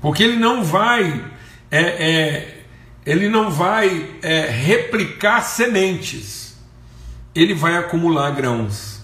Porque 0.00 0.22
ele 0.22 0.36
não 0.36 0.62
vai, 0.62 1.24
é, 1.70 1.80
é, 1.80 2.64
ele 3.04 3.28
não 3.28 3.50
vai 3.50 4.10
é, 4.22 4.46
replicar 4.46 5.40
sementes, 5.42 6.58
ele 7.34 7.54
vai 7.54 7.76
acumular 7.76 8.30
grãos. 8.30 9.00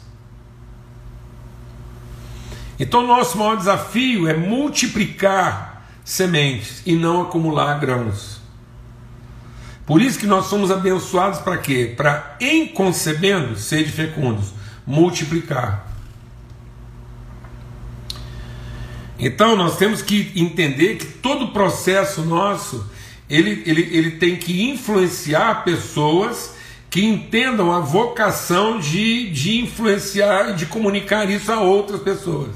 Então, 2.78 3.06
nosso 3.06 3.38
maior 3.38 3.56
desafio 3.56 4.28
é 4.28 4.34
multiplicar 4.34 5.88
sementes 6.04 6.82
e 6.84 6.94
não 6.94 7.22
acumular 7.22 7.80
grãos. 7.80 8.36
Por 9.86 10.02
isso 10.02 10.18
que 10.18 10.26
nós 10.26 10.46
somos 10.46 10.70
abençoados 10.70 11.38
para 11.38 11.56
quê? 11.56 11.94
Para, 11.96 12.36
em 12.38 12.66
concebendo, 12.66 13.56
sede 13.56 13.90
fecundos, 13.90 14.52
multiplicar. 14.86 15.95
Então 19.18 19.56
nós 19.56 19.76
temos 19.76 20.02
que 20.02 20.32
entender 20.36 20.96
que 20.96 21.06
todo 21.06 21.48
processo 21.48 22.22
nosso 22.22 22.84
ele, 23.28 23.62
ele, 23.66 23.88
ele 23.92 24.10
tem 24.12 24.36
que 24.36 24.70
influenciar 24.70 25.64
pessoas 25.64 26.54
que 26.88 27.04
entendam 27.04 27.72
a 27.72 27.80
vocação 27.80 28.78
de, 28.78 29.28
de 29.30 29.58
influenciar 29.60 30.50
e 30.50 30.54
de 30.54 30.66
comunicar 30.66 31.28
isso 31.28 31.50
a 31.50 31.60
outras 31.60 32.00
pessoas. 32.00 32.54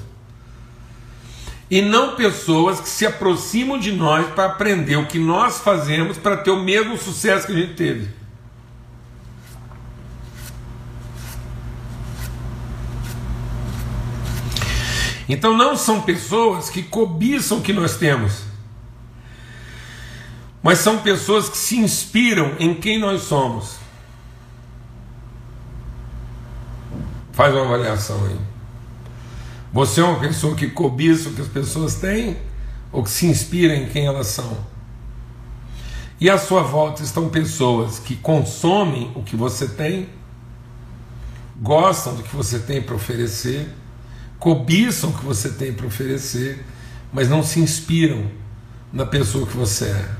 E 1.70 1.82
não 1.82 2.16
pessoas 2.16 2.80
que 2.80 2.88
se 2.88 3.06
aproximam 3.06 3.78
de 3.78 3.92
nós 3.92 4.26
para 4.28 4.46
aprender 4.46 4.96
o 4.96 5.06
que 5.06 5.18
nós 5.18 5.58
fazemos 5.60 6.18
para 6.18 6.36
ter 6.36 6.50
o 6.50 6.62
mesmo 6.62 6.96
sucesso 6.96 7.46
que 7.46 7.52
a 7.52 7.56
gente 7.56 7.74
teve. 7.74 8.08
Então 15.30 15.56
não 15.56 15.76
são 15.76 16.02
pessoas 16.02 16.68
que 16.68 16.82
cobiçam 16.82 17.58
o 17.58 17.60
que 17.62 17.72
nós 17.72 17.96
temos, 17.96 18.42
mas 20.60 20.80
são 20.80 20.98
pessoas 20.98 21.48
que 21.48 21.56
se 21.56 21.76
inspiram 21.76 22.56
em 22.58 22.74
quem 22.74 22.98
nós 22.98 23.22
somos. 23.22 23.76
Faz 27.30 27.54
uma 27.54 27.64
avaliação 27.64 28.26
aí. 28.26 28.36
Você 29.72 30.00
é 30.00 30.04
uma 30.04 30.18
pessoa 30.18 30.56
que 30.56 30.66
cobiça 30.66 31.28
o 31.28 31.32
que 31.32 31.42
as 31.42 31.48
pessoas 31.48 31.94
têm 31.94 32.36
ou 32.90 33.04
que 33.04 33.10
se 33.10 33.26
inspira 33.26 33.76
em 33.76 33.88
quem 33.88 34.06
elas 34.06 34.26
são? 34.26 34.58
E 36.20 36.28
à 36.28 36.36
sua 36.38 36.64
volta 36.64 37.04
estão 37.04 37.28
pessoas 37.28 38.00
que 38.00 38.16
consomem 38.16 39.12
o 39.14 39.22
que 39.22 39.36
você 39.36 39.68
tem, 39.68 40.08
gostam 41.56 42.16
do 42.16 42.24
que 42.24 42.34
você 42.34 42.58
tem 42.58 42.82
para 42.82 42.96
oferecer 42.96 43.72
cobiçam 44.40 45.11
o 45.11 45.12
que 45.12 45.24
você 45.24 45.50
tem 45.50 45.72
para 45.72 45.87
oferecer, 45.87 46.64
mas 47.12 47.29
não 47.29 47.42
se 47.42 47.61
inspiram 47.61 48.24
na 48.90 49.05
pessoa 49.05 49.46
que 49.46 49.57
você 49.57 49.85
é. 49.85 50.11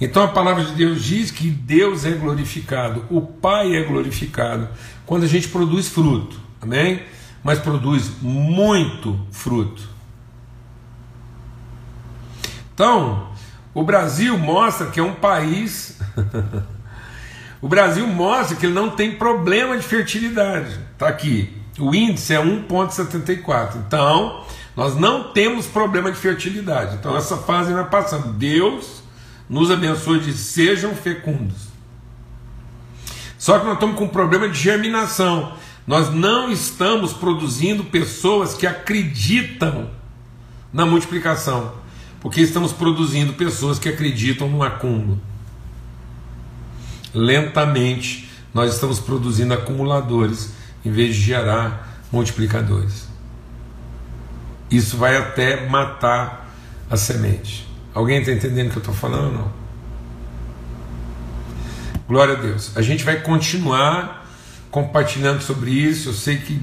Então 0.00 0.22
a 0.22 0.28
palavra 0.28 0.64
de 0.64 0.72
Deus 0.72 1.02
diz 1.02 1.30
que 1.30 1.50
Deus 1.50 2.04
é 2.04 2.12
glorificado, 2.12 3.04
o 3.10 3.20
Pai 3.20 3.74
é 3.74 3.82
glorificado 3.82 4.68
quando 5.04 5.24
a 5.24 5.26
gente 5.26 5.48
produz 5.48 5.88
fruto, 5.88 6.40
amém? 6.62 7.02
Mas 7.42 7.58
produz 7.58 8.10
muito 8.22 9.20
fruto. 9.30 9.82
Então, 12.72 13.28
o 13.74 13.82
Brasil 13.82 14.38
mostra 14.38 14.86
que 14.86 14.98
é 14.98 15.02
um 15.02 15.14
país. 15.14 15.98
o 17.60 17.68
Brasil 17.68 18.06
mostra 18.06 18.56
que 18.56 18.66
ele 18.66 18.72
não 18.72 18.90
tem 18.90 19.14
problema 19.16 19.76
de 19.76 19.82
fertilidade. 19.82 20.80
Está 20.92 21.08
aqui. 21.08 21.63
O 21.78 21.94
índice 21.94 22.34
é 22.34 22.38
1,74. 22.38 23.76
Então, 23.86 24.44
nós 24.76 24.96
não 24.96 25.32
temos 25.32 25.66
problema 25.66 26.10
de 26.10 26.18
fertilidade. 26.18 26.96
Então, 26.96 27.16
essa 27.16 27.36
fase 27.36 27.72
vai 27.72 27.88
passando. 27.88 28.32
Deus 28.32 29.02
nos 29.48 29.70
abençoe 29.70 30.20
de 30.20 30.32
sejam 30.32 30.94
fecundos. 30.94 31.74
Só 33.38 33.58
que 33.58 33.66
nós 33.66 33.74
estamos 33.74 33.96
com 33.96 34.04
um 34.04 34.08
problema 34.08 34.48
de 34.48 34.58
germinação. 34.58 35.52
Nós 35.86 36.12
não 36.12 36.50
estamos 36.50 37.12
produzindo 37.12 37.84
pessoas 37.84 38.54
que 38.54 38.66
acreditam 38.66 39.90
na 40.72 40.86
multiplicação, 40.86 41.72
porque 42.20 42.40
estamos 42.40 42.72
produzindo 42.72 43.34
pessoas 43.34 43.78
que 43.78 43.88
acreditam 43.88 44.48
no 44.48 44.62
acúmulo. 44.62 45.20
Lentamente, 47.12 48.28
nós 48.52 48.74
estamos 48.74 48.98
produzindo 48.98 49.52
acumuladores 49.52 50.54
em 50.84 50.90
vez 50.90 51.14
de 51.14 51.22
gerar 51.22 51.98
multiplicadores. 52.12 53.08
Isso 54.70 54.96
vai 54.96 55.16
até 55.16 55.68
matar 55.68 56.50
a 56.90 56.96
semente. 56.96 57.68
Alguém 57.94 58.20
está 58.20 58.32
entendendo 58.32 58.68
o 58.68 58.70
que 58.70 58.76
eu 58.78 58.80
estou 58.80 58.94
falando 58.94 59.26
ou 59.26 59.32
não? 59.32 59.52
Glória 62.06 62.34
a 62.34 62.40
Deus. 62.40 62.76
A 62.76 62.82
gente 62.82 63.04
vai 63.04 63.20
continuar 63.20 64.28
compartilhando 64.70 65.40
sobre 65.40 65.70
isso. 65.70 66.10
Eu 66.10 66.12
sei 66.12 66.38
que 66.38 66.60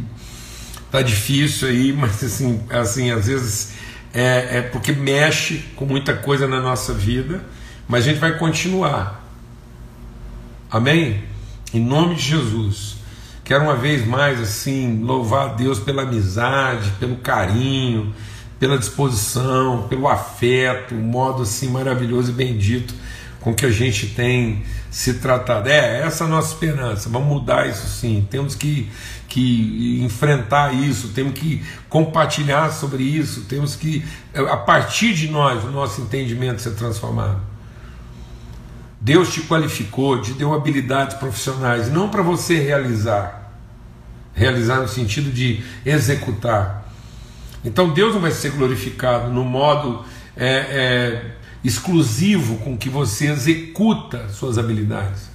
tá 0.91 1.01
difícil 1.01 1.67
aí, 1.67 1.93
mas 1.97 2.23
assim, 2.23 2.61
assim 2.69 3.11
às 3.11 3.27
vezes 3.27 3.73
é, 4.13 4.57
é 4.57 4.61
porque 4.61 4.91
mexe 4.91 5.59
com 5.75 5.85
muita 5.85 6.13
coisa 6.13 6.47
na 6.47 6.59
nossa 6.59 6.93
vida, 6.93 7.43
mas 7.87 8.05
a 8.05 8.09
gente 8.09 8.19
vai 8.19 8.37
continuar. 8.37 9.25
Amém? 10.69 11.23
Em 11.73 11.79
nome 11.79 12.15
de 12.15 12.23
Jesus. 12.23 13.00
Quero 13.51 13.65
uma 13.65 13.75
vez 13.75 14.07
mais 14.07 14.39
assim 14.39 15.03
louvar 15.03 15.49
a 15.49 15.53
Deus 15.55 15.77
pela 15.77 16.03
amizade, 16.03 16.89
pelo 16.91 17.17
carinho, 17.17 18.15
pela 18.57 18.77
disposição, 18.77 19.89
pelo 19.89 20.07
afeto, 20.07 20.95
o 20.95 20.97
modo 20.97 21.43
assim 21.43 21.67
maravilhoso 21.67 22.31
e 22.31 22.33
bendito 22.33 22.93
com 23.41 23.53
que 23.53 23.65
a 23.65 23.69
gente 23.69 24.07
tem 24.07 24.63
se 24.89 25.15
tratado. 25.15 25.67
É, 25.67 25.99
essa 25.99 26.23
é 26.23 26.27
a 26.27 26.29
nossa 26.29 26.53
esperança. 26.53 27.09
Vamos 27.09 27.27
mudar 27.27 27.67
isso 27.67 27.85
sim. 27.89 28.25
Temos 28.31 28.55
que, 28.55 28.89
que 29.27 30.01
enfrentar 30.01 30.73
isso, 30.73 31.09
temos 31.09 31.33
que 31.33 31.61
compartilhar 31.89 32.71
sobre 32.71 33.03
isso, 33.03 33.41
temos 33.49 33.75
que, 33.75 34.01
a 34.33 34.55
partir 34.55 35.13
de 35.13 35.27
nós, 35.27 35.61
o 35.65 35.71
nosso 35.71 35.99
entendimento 35.99 36.61
ser 36.61 36.71
transformado. 36.75 37.41
Deus 39.01 39.33
te 39.33 39.41
qualificou, 39.41 40.21
te 40.21 40.31
deu 40.31 40.53
habilidades 40.53 41.17
profissionais, 41.17 41.91
não 41.91 42.07
para 42.07 42.21
você 42.21 42.57
realizar, 42.57 43.40
realizar 44.33 44.79
no 44.81 44.87
sentido 44.87 45.31
de 45.31 45.63
executar. 45.85 46.91
Então 47.63 47.93
Deus 47.93 48.13
não 48.13 48.21
vai 48.21 48.31
ser 48.31 48.51
glorificado 48.51 49.31
no 49.31 49.43
modo 49.43 50.03
é, 50.35 50.47
é, 50.47 51.31
exclusivo 51.63 52.57
com 52.57 52.77
que 52.77 52.89
você 52.89 53.27
executa 53.27 54.29
suas 54.29 54.57
habilidades, 54.57 55.29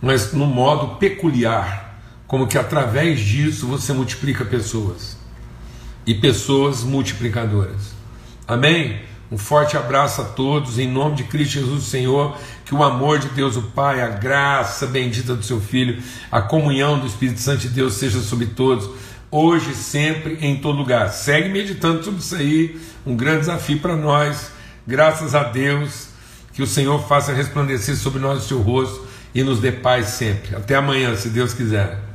mas 0.00 0.32
no 0.32 0.46
modo 0.46 0.96
peculiar, 0.96 2.00
como 2.26 2.46
que 2.46 2.58
através 2.58 3.20
disso 3.20 3.66
você 3.66 3.92
multiplica 3.92 4.44
pessoas 4.44 5.16
e 6.06 6.14
pessoas 6.14 6.82
multiplicadoras. 6.82 7.94
Amém? 8.46 9.00
Um 9.30 9.36
forte 9.36 9.76
abraço 9.76 10.20
a 10.20 10.24
todos, 10.24 10.78
em 10.78 10.88
nome 10.88 11.16
de 11.16 11.24
Cristo 11.24 11.54
Jesus, 11.54 11.84
Senhor. 11.84 12.36
Que 12.64 12.74
o 12.74 12.82
amor 12.82 13.18
de 13.18 13.28
Deus, 13.30 13.56
o 13.56 13.62
Pai, 13.62 14.00
a 14.00 14.08
graça 14.08 14.86
bendita 14.86 15.34
do 15.34 15.44
Seu 15.44 15.60
Filho, 15.60 16.02
a 16.30 16.40
comunhão 16.40 16.98
do 16.98 17.06
Espírito 17.06 17.40
Santo 17.40 17.60
de 17.62 17.68
Deus 17.68 17.94
seja 17.94 18.20
sobre 18.20 18.46
todos, 18.46 18.88
hoje, 19.30 19.74
sempre, 19.74 20.38
em 20.40 20.56
todo 20.56 20.78
lugar. 20.78 21.10
Segue 21.10 21.48
meditando 21.48 22.04
sobre 22.04 22.20
isso 22.20 22.36
aí, 22.36 22.80
um 23.04 23.16
grande 23.16 23.40
desafio 23.40 23.80
para 23.80 23.96
nós. 23.96 24.52
Graças 24.86 25.34
a 25.34 25.42
Deus, 25.42 26.08
que 26.52 26.62
o 26.62 26.66
Senhor 26.66 27.06
faça 27.08 27.32
resplandecer 27.32 27.96
sobre 27.96 28.20
nós 28.20 28.44
o 28.44 28.48
seu 28.48 28.62
rosto 28.62 29.06
e 29.34 29.42
nos 29.42 29.58
dê 29.60 29.72
paz 29.72 30.06
sempre. 30.08 30.54
Até 30.54 30.76
amanhã, 30.76 31.16
se 31.16 31.28
Deus 31.28 31.52
quiser. 31.52 32.05